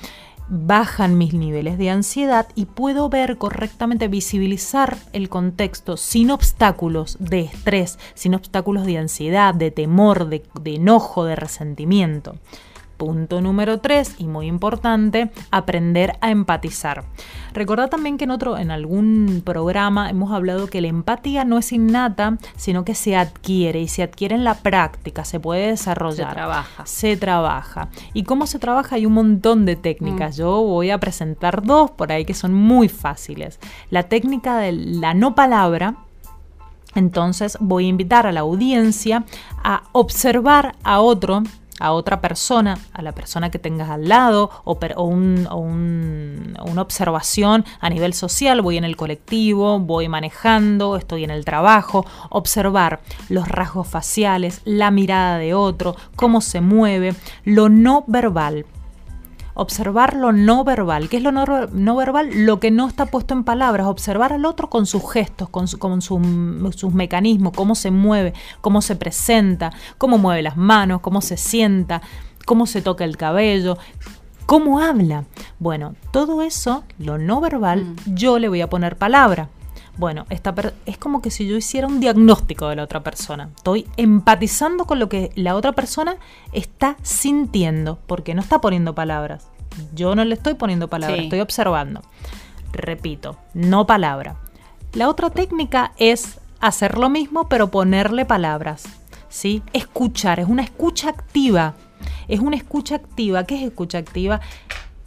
bajan 0.50 1.18
mis 1.18 1.34
niveles 1.34 1.78
de 1.78 1.90
ansiedad 1.90 2.48
y 2.56 2.66
puedo 2.66 3.10
ver 3.10 3.38
correctamente, 3.38 4.08
visibilizar 4.08 4.98
el 5.14 5.30
contexto 5.30 5.98
sin 5.98 6.32
obstáculos 6.32 7.18
de 7.20 7.42
estrés, 7.42 8.00
sin 8.14 8.36
obstáculos 8.36 8.86
de 8.86 8.98
ansiedad, 8.98 9.54
de 9.54 9.72
temor, 9.72 10.30
de, 10.30 10.44
enojo, 10.66 11.26
de 11.26 11.36
resentimiento. 11.36 12.36
Punto 12.98 13.42
número 13.42 13.80
3 13.80 14.16
y 14.18 14.26
muy 14.26 14.48
importante, 14.48 15.30
aprender 15.52 16.18
a 16.22 16.32
empatizar. 16.32 17.06
Recordad 17.54 17.90
también 17.90 18.18
que 18.18 18.24
en 18.24 18.32
otro, 18.32 18.58
en 18.58 18.72
algún 18.72 19.42
programa 19.46 20.10
hemos 20.10 20.32
hablado 20.32 20.68
que 20.68 20.82
la 20.82 20.88
empatía 20.88 21.46
no 21.46 21.58
es 21.58 21.72
innata, 21.72 22.38
sino 22.56 22.86
que 22.86 22.96
se 22.96 23.16
adquiere 23.16 23.82
y 23.82 23.88
se 23.88 24.04
adquiere 24.04 24.36
en 24.36 24.44
la 24.44 24.56
práctica, 24.56 25.26
se 25.26 25.40
puede 25.40 25.68
desarrollar. 25.68 26.30
Se 26.30 26.36
trabaja. 26.36 26.86
Se 26.86 27.18
trabaja. 27.18 27.90
¿Y 28.14 28.24
cómo 28.24 28.48
se 28.48 28.60
trabaja? 28.60 28.96
Hay 28.96 29.06
un 29.06 29.14
montón 29.14 29.66
de 29.66 29.76
técnicas. 29.76 30.36
Mm. 30.36 30.40
Yo 30.40 30.64
voy 30.64 30.90
a 30.90 31.00
presentar 31.00 31.64
dos 31.64 31.92
por 31.92 32.12
ahí 32.12 32.26
que 32.26 32.34
son 32.34 32.54
muy 32.54 32.90
fáciles. 32.90 33.60
La 33.90 34.04
técnica 34.04 34.58
de 34.58 34.72
la 34.72 35.14
no 35.14 35.36
palabra, 35.36 35.96
entonces 36.96 37.58
voy 37.60 37.86
a 37.86 37.90
invitar 37.90 38.26
a 38.26 38.32
la 38.32 38.40
audiencia 38.40 39.24
a 39.64 39.84
observar 39.92 40.76
a 40.84 41.00
otro 41.00 41.44
a 41.80 41.92
otra 41.92 42.22
persona, 42.22 42.78
a 42.94 43.02
la 43.02 43.12
persona 43.12 43.52
que 43.52 43.60
tengas 43.60 43.90
al 43.90 44.08
lado, 44.08 44.50
o, 44.64 44.78
una 45.06 46.82
observación 46.82 47.66
a 47.80 47.90
nivel 47.90 48.14
social, 48.14 48.62
voy 48.62 48.78
en 48.78 48.84
el 48.84 48.96
colectivo, 48.96 49.80
voy 49.80 50.08
manejando, 50.08 50.96
estoy 50.98 51.24
en 51.24 51.32
el 51.32 51.46
trabajo, 51.46 52.06
observar 52.30 53.02
los 53.30 53.48
rasgos 53.48 53.88
faciales, 53.88 54.62
la 54.66 54.92
mirada 54.92 55.38
de 55.38 55.54
otro, 55.54 55.96
cómo 56.16 56.42
se 56.42 56.62
mueve, 56.62 57.16
lo 57.44 57.70
no 57.70 58.04
verbal 58.08 58.66
observar 59.58 60.16
lo 60.16 60.32
no 60.32 60.64
verbal. 60.64 61.10
¿Qué 61.10 61.18
es 61.18 61.24
lo 61.24 61.32
no, 61.32 61.96
verbal? 61.96 62.30
Lo 62.46 62.60
que 62.60 62.72
no 62.72 62.88
está 62.88 63.08
puesto 63.08 63.34
en 63.34 63.44
palabras, 63.44 63.88
observar 63.88 64.32
al 64.32 64.46
otro 64.46 64.70
con 64.70 64.86
sus 64.86 65.12
gestos, 65.12 65.50
con, 65.50 65.68
sus 65.68 66.94
mecanismos, 66.94 67.54
cómo 67.54 67.76
se 67.76 67.92
mueve, 67.92 68.34
cómo 68.62 68.82
se 68.82 68.96
presenta, 68.96 69.74
cómo 69.98 70.18
mueve 70.20 70.44
las 70.44 70.58
manos, 70.58 71.02
cómo 71.02 71.22
se 71.22 71.38
sienta, 71.38 72.02
cómo 72.46 72.68
se 72.68 72.82
toca 72.84 73.04
el 73.04 73.18
cabello, 73.18 73.78
cómo 74.46 74.80
habla. 74.80 75.26
Bueno, 75.60 75.96
todo 76.12 76.44
eso, 76.44 76.84
lo 77.00 77.18
no 77.18 77.42
verbal, 77.42 77.84
mm. 77.84 78.14
yo 78.14 78.38
le 78.38 78.50
voy 78.50 78.62
a 78.62 78.70
poner 78.70 78.96
palabra. 78.96 79.50
Bueno, 79.98 80.26
esta 80.30 80.54
es 80.86 80.98
como 80.98 81.22
que 81.22 81.32
si 81.32 81.48
yo 81.48 81.58
hiciera 81.58 81.88
un 81.88 82.00
diagnóstico 82.00 82.68
de 82.70 82.76
la 82.76 82.84
otra 82.84 83.02
persona. 83.02 83.50
Estoy 83.56 83.88
empatizando 83.98 84.86
con 84.86 85.00
lo 85.00 85.10
que 85.10 85.32
la 85.36 85.56
otra 85.56 85.72
persona 85.72 86.18
está 86.54 86.98
sintiendo, 87.02 87.98
porque 88.06 88.36
no 88.36 88.42
está 88.42 88.62
poniendo 88.62 88.94
palabras. 88.94 89.48
Yo 89.94 90.16
no 90.16 90.24
le 90.24 90.36
estoy 90.36 90.54
poniendo 90.54 90.88
palabras, 90.88 91.20
estoy 91.20 91.40
observando. 91.40 92.02
Repito, 92.74 93.38
no 93.54 93.88
palabra. 93.88 94.38
La 94.94 95.10
otra 95.10 95.30
técnica 95.30 95.94
es 95.98 96.40
hacer 96.60 96.98
lo 96.98 97.10
mismo, 97.10 97.50
pero 97.50 97.70
ponerle 97.70 98.26
palabras. 98.26 98.84
¿sí? 99.30 99.64
Escuchar, 99.74 100.40
es 100.40 100.48
una 100.48 100.64
escucha 100.64 101.10
activa. 101.10 101.76
Es 102.28 102.40
una 102.40 102.56
escucha 102.56 102.96
activa. 102.96 103.44
¿Qué 103.46 103.56
es 103.56 103.64
escucha 103.64 103.98
activa? 103.98 104.42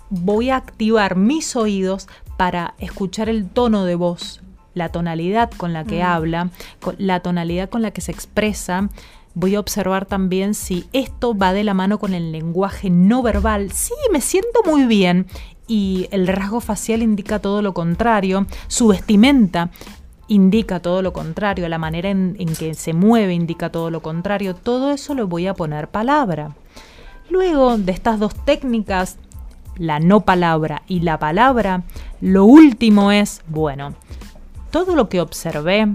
Voy 0.09 0.51
a 0.51 0.57
activar 0.57 1.17
mis 1.17 1.57
oídos 1.57 2.09
para 2.37 2.75
escuchar 2.79 3.29
el 3.29 3.49
tono 3.49 3.85
de 3.85 3.95
voz, 3.95 4.41
la 4.75 4.91
tonalidad 4.91 5.51
con 5.57 5.73
la 5.73 5.85
que 5.85 6.03
habla, 6.03 6.51
la 6.99 7.21
tonalidad 7.21 7.69
con 7.69 7.83
la 7.83 7.91
que 7.91 8.01
se 8.01 8.13
expresa. 8.13 8.89
Voy 9.35 9.55
a 9.55 9.61
observar 9.61 10.07
también 10.07 10.55
si 10.55 10.87
esto 10.93 11.37
va 11.37 11.53
de 11.53 11.65
la 11.65 11.75
mano 11.75 11.99
con 11.99 12.15
el 12.15 12.33
lenguaje 12.33 12.91
no 12.91 13.23
verbal. 13.23 13.71
Sí, 13.73 13.95
me 14.13 14.21
siento 14.21 14.63
muy 14.65 14.85
bien. 14.85 15.27
Y 15.67 16.09
el 16.11 16.27
rasgo 16.27 16.61
facial 16.61 17.01
indica 17.03 17.39
todo 17.39 17.63
lo 17.63 17.73
contrario. 17.75 18.47
Su 18.67 18.89
vestimenta 18.89 19.71
indica 20.27 20.81
todo 20.81 21.01
lo 21.01 21.13
contrario. 21.13 21.69
La 21.69 21.79
manera 21.79 22.11
en, 22.11 22.35
en 22.41 22.55
que 22.55 22.75
se 22.75 22.93
mueve 22.93 23.35
indica 23.35 23.71
todo 23.71 23.91
lo 23.91 24.03
contrario. 24.03 24.57
Todo 24.57 24.91
eso 24.91 25.15
lo 25.15 25.29
voy 25.29 25.47
a 25.47 25.55
poner 25.55 25.89
palabra. 25.89 26.57
Luego 27.29 27.79
de 27.79 27.93
estas 27.93 28.19
dos 28.19 28.35
técnicas, 28.45 29.17
la 29.77 30.01
no 30.01 30.23
palabra 30.23 30.83
y 30.89 31.01
la 31.01 31.19
palabra, 31.19 31.85
lo 32.21 32.45
último 32.45 33.13
es, 33.13 33.43
bueno, 33.49 33.95
todo 34.71 34.95
lo 34.95 35.09
que 35.09 35.21
observé 35.21 35.89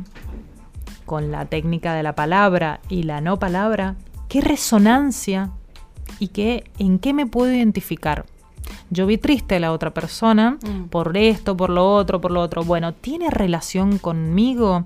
con 1.05 1.31
la 1.31 1.45
técnica 1.45 1.93
de 1.93 2.03
la 2.03 2.15
palabra 2.15 2.81
y 2.89 3.03
la 3.03 3.21
no 3.21 3.37
palabra, 3.37 3.95
qué 4.27 4.41
resonancia 4.41 5.51
y 6.19 6.29
qué, 6.29 6.63
en 6.79 6.99
qué 6.99 7.13
me 7.13 7.25
puedo 7.25 7.53
identificar. 7.53 8.25
Yo 8.89 9.05
vi 9.05 9.17
triste 9.17 9.55
a 9.55 9.59
la 9.59 9.71
otra 9.71 9.93
persona 9.93 10.57
mm. 10.61 10.85
por 10.85 11.15
esto, 11.17 11.55
por 11.55 11.69
lo 11.69 11.93
otro, 11.93 12.21
por 12.21 12.31
lo 12.31 12.41
otro. 12.41 12.63
Bueno, 12.63 12.93
¿tiene 12.93 13.29
relación 13.29 13.97
conmigo? 13.97 14.85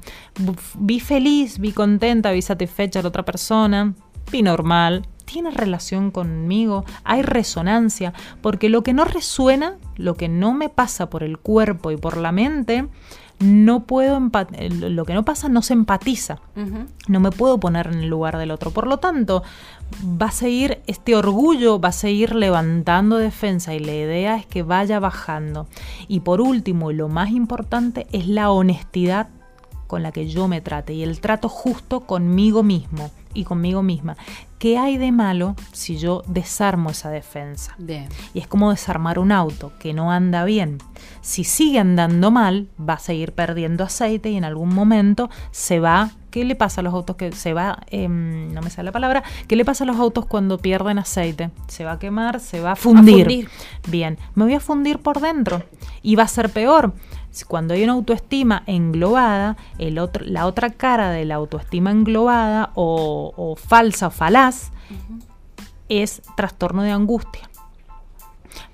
Vi 0.75 0.99
feliz, 0.99 1.59
vi 1.59 1.71
contenta, 1.71 2.31
vi 2.31 2.41
satisfecha 2.41 2.99
a 2.99 3.03
la 3.03 3.09
otra 3.09 3.23
persona. 3.23 3.93
Vi 4.31 4.41
normal. 4.41 5.07
¿Tiene 5.25 5.51
relación 5.51 6.11
conmigo? 6.11 6.85
¿Hay 7.03 7.21
resonancia? 7.21 8.13
Porque 8.41 8.67
lo 8.67 8.83
que 8.83 8.93
no 8.93 9.05
resuena, 9.05 9.77
lo 9.95 10.15
que 10.15 10.27
no 10.27 10.53
me 10.53 10.69
pasa 10.69 11.09
por 11.09 11.23
el 11.23 11.37
cuerpo 11.37 11.91
y 11.91 11.97
por 11.97 12.17
la 12.17 12.31
mente, 12.31 12.87
no 13.39 13.83
puedo 13.85 14.19
lo 14.19 15.05
que 15.05 15.13
no 15.13 15.23
pasa 15.23 15.49
no 15.49 15.61
se 15.61 15.73
empatiza. 15.73 16.39
No 17.07 17.19
me 17.19 17.31
puedo 17.31 17.59
poner 17.59 17.87
en 17.87 17.99
el 17.99 18.09
lugar 18.09 18.37
del 18.37 18.51
otro. 18.51 18.71
Por 18.71 18.85
lo 18.85 18.97
tanto, 18.97 19.43
va 20.03 20.27
a 20.27 20.31
seguir 20.31 20.81
este 20.87 21.15
orgullo, 21.15 21.79
va 21.79 21.89
a 21.89 21.93
seguir 21.93 22.35
levantando 22.35 23.17
defensa 23.17 23.73
y 23.73 23.79
la 23.79 23.93
idea 23.93 24.35
es 24.35 24.45
que 24.45 24.63
vaya 24.63 24.99
bajando. 24.99 25.67
Y 26.07 26.19
por 26.19 26.41
último, 26.41 26.91
y 26.91 26.95
lo 26.95 27.07
más 27.07 27.31
importante, 27.31 28.07
es 28.11 28.27
la 28.27 28.51
honestidad 28.51 29.29
con 29.89 30.03
la 30.03 30.11
que 30.11 30.27
yo 30.27 30.47
me 30.47 30.61
trate 30.61 30.93
y 30.93 31.01
el 31.01 31.19
trato 31.19 31.49
justo 31.49 32.01
conmigo 32.01 32.61
mismo 32.61 33.09
y 33.33 33.43
conmigo 33.43 33.81
misma. 33.81 34.17
¿Qué 34.59 34.77
hay 34.77 34.97
de 34.97 35.11
malo 35.11 35.55
si 35.71 35.97
yo 35.97 36.21
desarmo 36.27 36.91
esa 36.91 37.09
defensa? 37.09 37.75
Y 38.35 38.39
es 38.39 38.45
como 38.45 38.69
desarmar 38.69 39.17
un 39.17 39.31
auto 39.31 39.71
que 39.79 39.95
no 39.95 40.11
anda 40.11 40.45
bien. 40.45 40.77
Si 41.21 41.43
sigue 41.43 41.79
andando 41.79 42.29
mal, 42.29 42.67
va 42.79 42.93
a 42.93 42.99
seguir 42.99 43.31
perdiendo 43.31 43.83
aceite 43.83 44.29
y 44.29 44.37
en 44.37 44.43
algún 44.43 44.75
momento 44.75 45.31
se 45.49 45.79
va. 45.79 46.11
¿Qué 46.29 46.45
le 46.45 46.55
pasa 46.55 46.81
a 46.81 46.83
los 46.83 46.93
autos 46.93 47.15
que 47.15 47.31
se 47.31 47.53
va? 47.53 47.79
Em, 47.89 48.53
no 48.53 48.61
me 48.61 48.69
sale 48.69 48.85
la 48.87 48.91
palabra. 48.91 49.23
¿Qué 49.47 49.55
le 49.55 49.65
pasa 49.65 49.85
a 49.85 49.87
los 49.87 49.97
autos 49.97 50.27
cuando 50.27 50.59
pierden 50.59 50.99
aceite? 50.99 51.49
Se 51.67 51.83
va 51.83 51.93
a 51.93 51.99
quemar, 51.99 52.39
se 52.39 52.61
va 52.61 52.73
a 52.73 52.75
fundir. 52.75 53.49
Bien, 53.87 54.19
me 54.35 54.43
voy 54.43 54.53
a 54.53 54.59
fundir 54.59 54.99
por 54.99 55.19
dentro 55.19 55.63
y 56.03 56.15
va 56.15 56.23
a 56.23 56.27
ser 56.27 56.51
peor 56.51 56.93
cuando 57.45 57.73
hay 57.73 57.83
una 57.83 57.93
autoestima 57.93 58.63
englobada, 58.65 59.57
el 59.77 59.99
otro, 59.99 60.25
la 60.25 60.45
otra 60.45 60.71
cara 60.71 61.11
de 61.11 61.25
la 61.25 61.35
autoestima 61.35 61.91
englobada 61.91 62.71
o, 62.75 63.55
falsa 63.57 64.07
o 64.07 64.11
falaz 64.11 64.71
es 65.89 66.21
trastorno 66.35 66.83
de 66.83 66.91
angustia. 66.91 67.48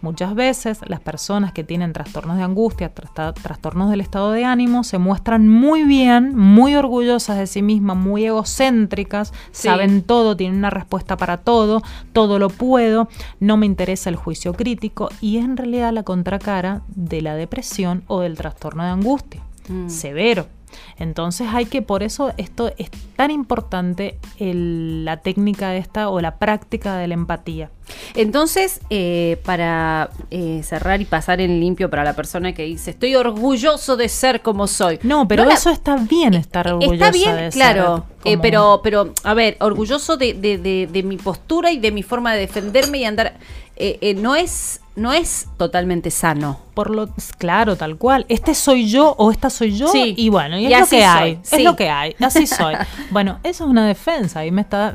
Muchas 0.01 0.35
veces 0.35 0.79
las 0.85 0.99
personas 0.99 1.51
que 1.51 1.63
tienen 1.63 1.93
trastornos 1.93 2.37
de 2.37 2.43
angustia, 2.43 2.93
trastornos 2.93 3.89
del 3.89 4.01
estado 4.01 4.31
de 4.31 4.45
ánimo, 4.45 4.83
se 4.83 4.97
muestran 4.97 5.49
muy 5.49 5.83
bien, 5.83 6.35
muy 6.35 6.75
orgullosas 6.75 7.37
de 7.37 7.47
sí 7.47 7.61
mismas, 7.61 7.97
muy 7.97 8.25
egocéntricas, 8.25 9.33
saben 9.51 10.03
todo, 10.03 10.37
tienen 10.37 10.59
una 10.59 10.69
respuesta 10.69 11.17
para 11.17 11.37
todo, 11.37 11.81
todo 12.13 12.39
lo 12.39 12.49
puedo, 12.49 13.07
no 13.39 13.57
me 13.57 13.65
interesa 13.65 14.09
el 14.09 14.15
juicio 14.15 14.53
crítico 14.53 15.09
y 15.21 15.37
es 15.37 15.45
en 15.45 15.57
realidad 15.57 15.91
la 15.91 16.03
contracara 16.03 16.81
de 16.87 17.21
la 17.21 17.35
depresión 17.35 18.03
o 18.07 18.21
del 18.21 18.37
trastorno 18.37 18.83
de 18.83 18.89
angustia. 18.89 19.41
Mm. 19.67 19.89
Severo. 19.89 20.47
Entonces 20.97 21.47
hay 21.51 21.65
que, 21.65 21.81
por 21.81 22.03
eso 22.03 22.33
esto 22.37 22.71
es 22.77 22.89
tan 23.15 23.31
importante 23.31 24.17
la 24.39 25.17
técnica 25.17 25.75
esta 25.75 26.09
o 26.09 26.21
la 26.21 26.37
práctica 26.37 26.97
de 26.97 27.07
la 27.07 27.13
empatía. 27.13 27.69
Entonces, 28.15 28.81
eh, 28.89 29.37
para 29.45 30.09
eh, 30.31 30.61
cerrar 30.63 31.01
y 31.01 31.05
pasar 31.05 31.41
en 31.41 31.59
limpio 31.59 31.89
para 31.89 32.03
la 32.03 32.13
persona 32.13 32.53
que 32.53 32.63
dice, 32.63 32.91
estoy 32.91 33.15
orgulloso 33.15 33.97
de 33.97 34.09
ser 34.09 34.41
como 34.41 34.67
soy. 34.67 34.99
No, 35.03 35.27
pero 35.27 35.49
eso 35.49 35.69
está 35.69 35.97
bien 35.97 36.33
estar 36.33 36.67
orgulloso. 36.67 36.93
Está 36.93 37.11
bien, 37.11 37.51
claro. 37.51 38.05
Eh, 38.23 38.37
pero, 38.41 38.81
pero, 38.83 39.13
a 39.23 39.33
ver, 39.33 39.57
orgulloso 39.59 40.17
de, 40.17 40.33
de, 40.33 41.03
mi 41.03 41.17
postura 41.17 41.71
y 41.71 41.77
de 41.77 41.91
mi 41.91 42.03
forma 42.03 42.33
de 42.33 42.39
defenderme 42.39 42.99
y 42.99 43.05
andar. 43.05 43.37
no 44.17 44.35
es 44.35 44.81
no 44.95 45.11
es 45.11 45.47
totalmente 45.57 46.11
sano. 46.11 46.59
Por 46.73 46.89
lo 46.89 47.09
claro, 47.37 47.75
tal 47.75 47.97
cual. 47.97 48.25
Este 48.29 48.55
soy 48.55 48.87
yo 48.87 49.15
o 49.17 49.31
esta 49.31 49.49
soy 49.49 49.75
yo 49.77 49.91
y 49.93 50.29
bueno, 50.29 50.57
y 50.57 50.71
es 50.71 50.79
lo 50.79 50.87
que 50.87 51.05
hay, 51.05 51.39
es 51.51 51.63
lo 51.63 51.75
que 51.75 51.89
hay, 51.89 52.15
así 52.19 52.47
soy. 52.47 52.75
bueno, 53.11 53.39
eso 53.43 53.65
es 53.65 53.69
una 53.69 53.87
defensa 53.87 54.45
y 54.45 54.51
me 54.51 54.61
está 54.61 54.93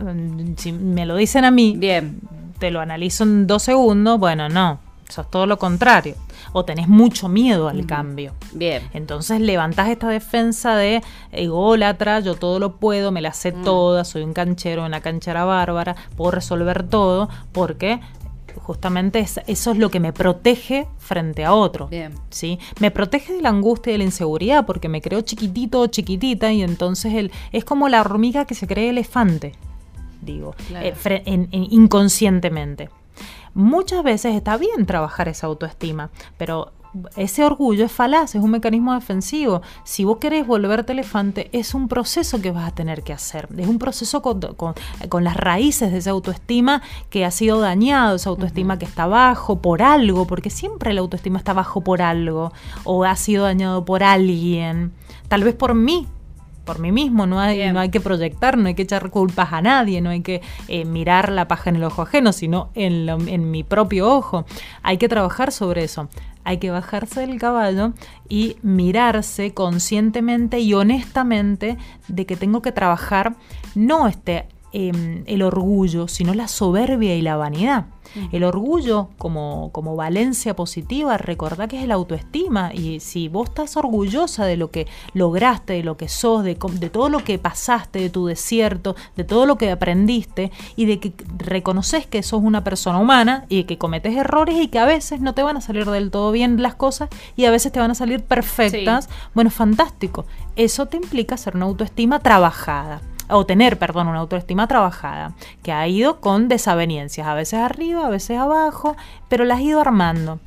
si 0.57 0.73
me 0.73 1.07
lo 1.07 1.17
dicen 1.17 1.45
a 1.45 1.51
mí, 1.51 1.75
bien, 1.77 2.21
te 2.59 2.71
lo 2.71 2.81
analizo 2.81 3.25
en 3.25 3.47
dos 3.47 3.63
segundos, 3.63 4.19
bueno, 4.19 4.49
no, 4.49 4.79
eso 5.09 5.23
es 5.23 5.31
todo 5.31 5.47
lo 5.47 5.59
contrario. 5.59 6.15
O 6.53 6.65
tenés 6.65 6.89
mucho 6.89 7.29
miedo 7.29 7.69
al 7.69 7.87
cambio. 7.87 8.35
Bien. 8.53 8.83
Entonces 8.93 9.41
levantás 9.41 9.89
esta 9.89 10.09
defensa 10.09 10.75
de 10.75 11.01
ególatra, 11.31 12.21
yo 12.21 12.35
todo 12.35 12.59
lo 12.59 12.77
puedo, 12.77 13.13
me 13.13 13.21
la 13.21 13.33
sé 13.33 13.53
mm. 13.53 13.63
toda, 13.63 14.05
soy 14.05 14.23
un 14.23 14.33
canchero, 14.33 14.85
una 14.85 15.01
canchera 15.01 15.45
bárbara, 15.45 15.95
puedo 16.17 16.33
resolver 16.33 16.83
todo, 16.85 17.29
porque 17.53 18.01
justamente 18.63 19.19
eso 19.21 19.41
es 19.47 19.79
lo 19.79 19.91
que 19.91 20.01
me 20.01 20.13
protege 20.13 20.87
frente 20.99 21.45
a 21.45 21.55
otro. 21.55 21.89
Bien. 21.89 22.15
¿sí? 22.31 22.59
Me 22.79 22.91
protege 22.91 23.33
de 23.33 23.43
la 23.43 23.49
angustia 23.49 23.91
y 23.91 23.95
de 23.95 23.99
la 23.99 24.05
inseguridad 24.05 24.67
porque 24.67 24.89
me 24.89 25.03
creo 25.03 25.21
chiquitito 25.23 25.81
o 25.81 25.87
chiquitita 25.87 26.53
y 26.53 26.63
entonces 26.63 27.15
el, 27.15 27.33
es 27.53 27.65
como 27.65 27.89
la 27.89 28.01
hormiga 28.01 28.45
que 28.45 28.55
se 28.55 28.67
cree 28.67 28.91
elefante, 28.91 29.53
digo, 30.23 30.55
eh, 30.75 30.95
inconscientemente. 31.53 32.91
Muchas 33.55 34.05
veces 34.05 34.37
está 34.37 34.57
bien 34.57 34.87
trabajar 34.87 35.29
esa 35.29 35.49
autoestima, 35.49 36.11
pero 36.39 36.73
ese 37.17 37.45
orgullo 37.45 37.85
es 37.85 37.93
falaz, 37.93 38.35
es 38.35 38.43
un 38.43 38.51
mecanismo 38.51 38.95
defensivo. 38.95 39.63
Si 39.85 40.05
vos 40.05 40.19
querés 40.19 40.47
volverte 40.47 40.93
elefante, 40.93 41.49
es 41.53 41.75
un 41.75 41.89
proceso 41.89 42.41
que 42.41 42.51
vas 42.51 42.69
a 42.69 42.75
tener 42.75 43.03
que 43.03 43.13
hacer. 43.13 43.49
Es 43.57 43.69
un 43.69 43.79
proceso 43.79 44.23
con, 44.23 44.75
las 45.25 45.37
raíces 45.37 45.93
de 45.93 45.99
esa 45.99 46.11
autoestima 46.11 46.83
que 47.09 47.25
ha 47.25 47.31
sido 47.31 47.61
dañado, 47.61 48.17
esa 48.17 48.31
autoestima 48.31 48.79
que 48.79 48.85
está 48.85 49.07
bajo 49.07 49.61
por 49.61 49.83
algo, 49.83 50.27
porque 50.27 50.51
siempre 50.51 50.93
la 50.93 51.01
autoestima 51.01 51.39
está 51.39 51.53
bajo 51.53 51.83
por 51.83 52.03
algo, 52.03 52.53
o 52.85 53.05
ha 53.05 53.17
sido 53.17 53.45
dañado 53.45 53.85
por 53.85 54.03
alguien, 54.03 54.93
tal 55.29 55.45
vez 55.45 55.55
por 55.55 55.75
mí, 55.75 56.07
por 56.71 56.79
mí 56.79 56.93
mismo, 56.93 57.27
no 57.27 57.41
hay, 57.41 57.73
no 57.73 57.81
hay 57.81 57.89
que 57.89 58.01
proyectar, 58.01 58.57
no 58.57 58.69
hay 58.69 58.77
que 58.77 58.83
echar 58.83 59.11
culpas 59.11 59.53
a 59.53 59.61
nadie, 59.61 60.01
no 60.01 60.11
hay 60.11 60.21
que 60.21 60.41
eh, 60.69 60.85
mirar 60.85 61.33
la 61.33 61.49
paja 61.49 61.69
en 61.69 61.75
el 61.75 61.83
ojo 61.83 62.03
ajeno, 62.03 62.33
sino 62.33 62.71
en, 62.77 63.09
en 63.09 63.51
mi 63.51 63.65
propio 63.65 64.09
ojo. 64.09 64.45
Hay 64.85 64.97
que 64.97 65.09
trabajar 65.09 65.51
sobre 65.51 65.83
eso 65.83 66.09
hay 66.45 66.59
que 66.59 66.71
bajarse 66.71 67.21
del 67.21 67.39
caballo 67.39 67.93
y 68.29 68.57
mirarse 68.63 69.53
conscientemente 69.53 70.61
y 70.61 70.73
honestamente 70.73 71.77
de 72.09 72.25
que 72.25 72.35
tengo 72.37 72.63
que 72.63 72.73
trabajar 72.73 73.35
no 73.75 74.07
este 74.07 74.47
Em, 74.73 75.25
el 75.27 75.43
orgullo, 75.43 76.07
sino 76.07 76.33
la 76.33 76.47
soberbia 76.47 77.17
y 77.17 77.23
la 77.23 77.37
vanidad. 77.37 77.87
El 78.31 78.45
orgullo 78.45 79.09
como, 79.19 79.71
como 79.73 79.97
valencia 79.97 80.55
positiva, 80.55 81.19
recordá 81.19 81.67
que 81.67 81.81
es 81.81 81.89
la 81.89 81.95
autoestima 81.95 82.73
y 82.73 83.01
si 83.01 83.29
vos 83.29 83.49
estás 83.49 83.77
orgullosa 83.77 84.47
de 84.47 84.57
lo 84.57 84.71
que 84.71 84.87
lograste, 85.13 85.75
de 85.75 85.83
lo 85.83 85.97
que 85.97 86.09
sos, 86.09 86.45
de, 86.45 86.57
de, 86.57 86.91
todo 86.91 87.09
lo 87.09 87.25
que 87.25 87.39
pasaste, 87.39 88.01
de 88.01 88.11
tu 88.11 88.27
desierto, 88.27 88.95
de 89.17 89.25
todo 89.25 89.45
lo 89.45 89.59
que 89.59 89.71
aprendiste 89.73 90.53
y 90.77 90.87
de 90.87 91.01
que 91.01 91.15
reconoces 91.39 92.07
que 92.07 92.23
sos 92.23 92.43
una 92.43 92.63
persona 92.63 92.99
humana 92.99 93.47
y 93.49 93.65
que 93.65 93.79
cometes 93.79 94.17
errores 94.17 94.57
y 94.61 94.69
que 94.69 94.79
a 94.79 94.87
veces 94.87 95.21
no 95.21 95.35
te 95.35 95.43
van 95.43 95.57
a 95.57 95.61
salir 95.61 95.89
del 95.89 96.13
todo 96.13 96.31
bien 96.31 96.63
las 96.63 96.77
cosas 96.77 97.11
y 97.37 97.45
a 97.45 97.51
veces 97.51 97.73
te 97.73 97.81
van 97.81 97.91
a 97.91 97.97
salir 97.97 98.23
perfectas, 98.23 99.09
bueno, 99.35 99.51
fantástico. 99.51 100.27
Eso 100.55 100.87
te 100.87 100.97
implica 100.97 101.37
ser 101.37 101.57
una 101.57 101.67
autoestima 101.67 102.21
trabajada 102.21 103.03
o 103.31 103.47
tener, 103.47 103.79
perdón, 103.79 104.09
una 104.09 104.19
autoestima 104.21 104.67
trabajada, 104.67 105.35
que 105.63 105.73
ha 105.73 105.87
ido 105.89 106.21
con 106.21 106.49
desavenencias, 106.49 107.27
a 107.27 107.35
veces 107.35 107.61
arriba, 107.61 108.07
a 108.07 108.11
veces 108.11 108.39
abajo, 108.39 108.97
pero 109.29 109.45
las 109.45 109.59
ha 109.59 109.63
ido 109.63 109.81
armando. 109.81 110.39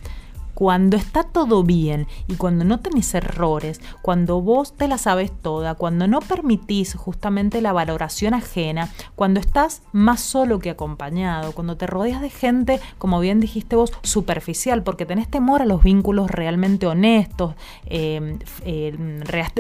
cuando 0.54 0.98
está 0.98 1.24
todo 1.24 1.64
bien 1.64 2.08
y 2.28 2.36
cuando 2.36 2.64
no 2.64 2.80
tenés 2.80 3.14
errores, 3.16 3.82
cuando 4.02 4.42
vos 4.42 4.74
te 4.74 4.88
la 4.88 4.98
sabes 4.98 5.32
toda, 5.32 5.76
cuando 5.76 6.08
no 6.08 6.20
permitís 6.20 6.94
justamente 6.94 7.62
la 7.62 7.74
valoración 7.74 8.34
ajena, 8.34 8.90
cuando 9.16 9.40
estás 9.40 9.82
más 9.92 10.22
solo 10.22 10.60
que 10.60 10.70
acompañado, 10.70 11.54
cuando 11.54 11.76
te 11.76 11.88
rodeas 11.88 12.22
de 12.22 12.30
gente, 12.30 12.80
como 12.98 13.20
bien 13.20 13.40
dijiste 13.40 13.76
vos, 13.76 13.92
superficial, 14.04 14.84
porque 14.84 15.06
tenés 15.06 15.28
temor 15.28 15.62
a 15.62 15.66
los 15.66 15.84
vínculos 15.84 16.30
realmente 16.30 16.86
honestos, 16.86 17.56
eh, 17.88 18.38
eh, 18.64 18.96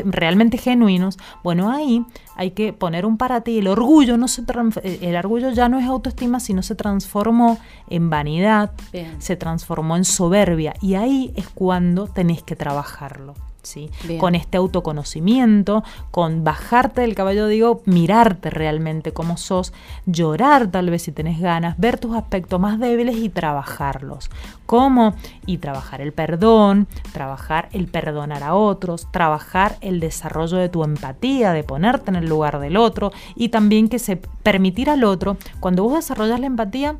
realmente 0.05 0.57
genuinos, 0.57 1.17
bueno, 1.43 1.71
ahí 1.71 2.05
hay 2.35 2.51
que 2.51 2.73
poner 2.73 3.05
un 3.05 3.17
para 3.17 3.41
ti. 3.41 3.59
El 3.59 3.67
orgullo, 3.67 4.17
no 4.17 4.27
se 4.27 4.43
eh, 4.83 4.99
el 5.01 5.15
orgullo 5.15 5.51
ya 5.51 5.69
no 5.69 5.79
es 5.79 5.85
autoestima, 5.85 6.39
sino 6.39 6.61
se 6.61 6.75
transformó 6.75 7.57
en 7.89 8.09
vanidad, 8.09 8.71
se 9.19 9.35
transformó 9.35 9.97
en 9.97 10.05
soberbia. 10.05 10.73
Y 10.81 10.95
ahí 10.95 11.33
es 11.35 11.47
cuando 11.49 12.07
tenés 12.07 12.43
que 12.43 12.55
trabajarlo. 12.55 13.35
¿Sí? 13.63 13.89
Con 14.19 14.35
este 14.35 14.57
autoconocimiento, 14.57 15.83
con 16.11 16.43
bajarte 16.43 17.01
del 17.01 17.15
caballo, 17.15 17.47
digo, 17.47 17.81
mirarte 17.85 18.49
realmente 18.49 19.11
como 19.11 19.37
sos, 19.37 19.73
llorar 20.05 20.67
tal 20.67 20.89
vez 20.89 21.03
si 21.03 21.11
tenés 21.11 21.39
ganas, 21.39 21.77
ver 21.77 21.97
tus 21.97 22.15
aspectos 22.15 22.59
más 22.59 22.79
débiles 22.79 23.17
y 23.17 23.29
trabajarlos. 23.29 24.29
¿Cómo? 24.65 25.15
Y 25.45 25.57
trabajar 25.57 26.01
el 26.01 26.13
perdón, 26.13 26.87
trabajar 27.11 27.69
el 27.71 27.87
perdonar 27.87 28.43
a 28.43 28.55
otros, 28.55 29.07
trabajar 29.11 29.77
el 29.81 29.99
desarrollo 29.99 30.57
de 30.57 30.69
tu 30.69 30.83
empatía, 30.83 31.53
de 31.53 31.63
ponerte 31.63 32.11
en 32.11 32.15
el 32.15 32.27
lugar 32.27 32.59
del 32.59 32.77
otro 32.77 33.11
y 33.35 33.49
también 33.49 33.89
que 33.89 33.99
se 33.99 34.17
permitir 34.17 34.89
al 34.89 35.03
otro, 35.03 35.37
cuando 35.59 35.83
vos 35.83 35.93
desarrollas 35.93 36.39
la 36.39 36.47
empatía, 36.47 36.97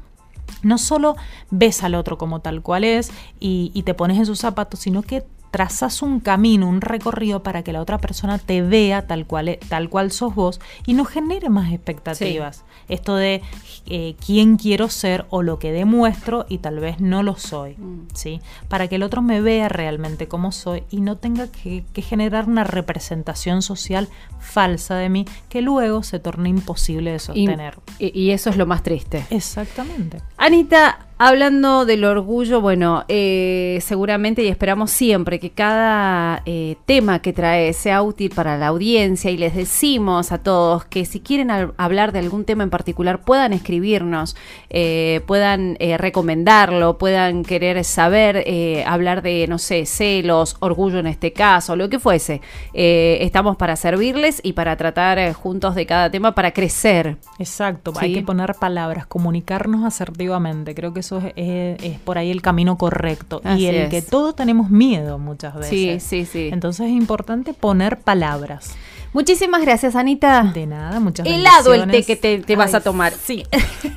no 0.61 0.77
solo 0.77 1.15
ves 1.51 1.83
al 1.83 1.95
otro 1.95 2.17
como 2.17 2.39
tal 2.39 2.61
cual 2.61 2.83
es 2.83 3.11
y, 3.39 3.71
y, 3.73 3.83
te 3.83 3.93
pones 3.93 4.17
en 4.17 4.25
sus 4.25 4.39
zapatos, 4.39 4.79
sino 4.79 5.01
que 5.01 5.25
trazas 5.53 6.01
un 6.01 6.19
camino, 6.19 6.67
un 6.67 6.81
recorrido 6.81 7.43
para 7.43 7.61
que 7.61 7.73
la 7.73 7.79
otra 7.79 7.99
persona 7.99 8.39
te 8.39 8.63
vea 8.63 9.05
tal 9.05 9.27
cual, 9.27 9.49
e, 9.49 9.59
tal 9.69 9.87
cual 9.87 10.11
sos 10.11 10.33
vos 10.33 10.59
y 10.87 10.95
no 10.95 11.05
genere 11.05 11.49
más 11.49 11.71
expectativas. 11.71 12.63
Esto 12.89 13.15
de 13.15 13.43
eh, 13.85 14.15
quién 14.25 14.57
quiero 14.57 14.89
ser 14.89 15.27
o 15.29 15.43
lo 15.43 15.59
que 15.59 15.71
demuestro 15.71 16.47
y 16.49 16.57
tal 16.57 16.79
vez 16.79 16.99
no 16.99 17.21
lo 17.21 17.35
soy, 17.35 17.75
mm. 17.77 18.07
¿sí? 18.15 18.41
Para 18.67 18.87
que 18.87 18.95
el 18.95 19.03
otro 19.03 19.21
me 19.21 19.41
vea 19.41 19.69
realmente 19.69 20.27
como 20.27 20.51
soy 20.51 20.85
y 20.89 21.01
no 21.01 21.17
tenga 21.17 21.45
que, 21.51 21.85
generar 22.01 22.49
una 22.49 22.63
representación 22.63 23.61
social 23.61 24.09
falsa 24.39 24.95
de 24.95 25.09
mí 25.09 25.25
que 25.49 25.61
luego 25.61 26.01
se 26.01 26.17
torne 26.17 26.49
imposible 26.49 27.11
de 27.11 27.19
sostener. 27.19 27.77
y 27.99 28.31
eso 28.31 28.49
es 28.49 28.57
lo 28.57 28.65
más 28.65 28.81
triste. 28.81 29.23
Exactamente. 29.29 30.19
Anita, 30.37 31.05
Hablando 31.25 31.85
del 31.85 32.03
orgullo, 32.03 32.59
bueno, 32.59 33.05
eh, 33.07 33.79
seguramente 33.81 34.43
y 34.43 34.49
esperamos 34.49 34.91
siempre 34.91 35.39
que 35.39 35.51
cada 35.51 36.41
eh, 36.45 36.75
tema 36.85 37.19
que 37.19 37.31
trae 37.31 37.71
sea 37.71 38.01
útil 38.01 38.29
para 38.35 38.57
la 38.57 38.67
audiencia 38.67 39.31
y 39.31 39.37
les 39.37 39.55
decimos 39.55 40.33
a 40.33 40.39
todos 40.39 40.83
que 40.83 41.05
si 41.05 41.21
quieren 41.21 41.49
hablar 41.49 42.11
de 42.11 42.19
algún 42.19 42.43
tema 42.43 42.63
en 42.63 42.69
particular 42.69 43.21
puedan 43.21 43.53
escribirnos, 43.53 44.35
eh, 44.69 45.21
puedan 45.25 45.77
recomendarlo, 45.79 46.97
puedan 46.97 47.43
querer 47.43 47.85
saber, 47.85 48.43
hablar 48.85 49.21
de, 49.21 49.47
no 49.47 49.59
sé, 49.59 49.85
celos, 49.85 50.57
orgullo 50.59 50.99
en 50.99 51.07
este 51.07 51.31
caso, 51.31 51.77
lo 51.77 51.87
que 51.87 51.99
fuese. 51.99 52.41
estamos 52.73 53.55
para 53.55 53.77
servirles 53.77 54.41
y 54.43 54.51
para 54.51 54.75
tratar 54.75 55.31
juntos 55.31 55.73
de 55.73 55.85
cada 55.85 56.11
tema 56.11 56.35
para 56.35 56.51
crecer. 56.51 57.15
Exacto, 57.39 57.93
hay 57.95 58.13
que 58.13 58.23
poner 58.23 58.55
palabras, 58.55 59.07
comunicarnos 59.07 59.85
asertivamente, 59.85 60.75
creo 60.75 60.93
que 60.93 60.99
eso 60.99 61.12
es, 61.35 61.99
por 61.99 62.17
ahí 62.17 62.31
el 62.31 62.41
camino 62.41 62.77
correcto. 62.77 63.41
y 63.57 63.65
el 63.65 63.89
que 63.89 64.01
todos 64.01 64.35
tenemos 64.35 64.69
miedo 64.69 65.17
muchas 65.19 65.55
veces. 65.55 65.69
Sí, 65.69 65.99
sí, 65.99 66.25
sí. 66.25 66.49
Entonces 66.51 66.87
es 66.87 66.93
importante 66.93 67.53
poner 67.53 67.99
palabras. 67.99 68.75
Muchísimas 69.13 69.61
gracias, 69.61 69.95
Anita. 69.95 70.43
De 70.53 70.65
nada, 70.65 70.99
muchas 70.99 71.25
gracias. 71.25 71.39
Helado 71.39 71.73
el 71.75 71.91
té 71.91 72.03
que 72.03 72.15
te, 72.15 72.55
vas 72.55 72.73
a 72.73 72.81
tomar. 72.81 73.13
Sí. 73.13 73.43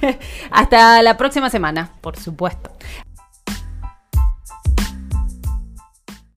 Hasta 0.50 1.02
la 1.02 1.16
próxima 1.16 1.48
semana. 1.48 1.90
Por 2.02 2.18
supuesto. 2.18 2.70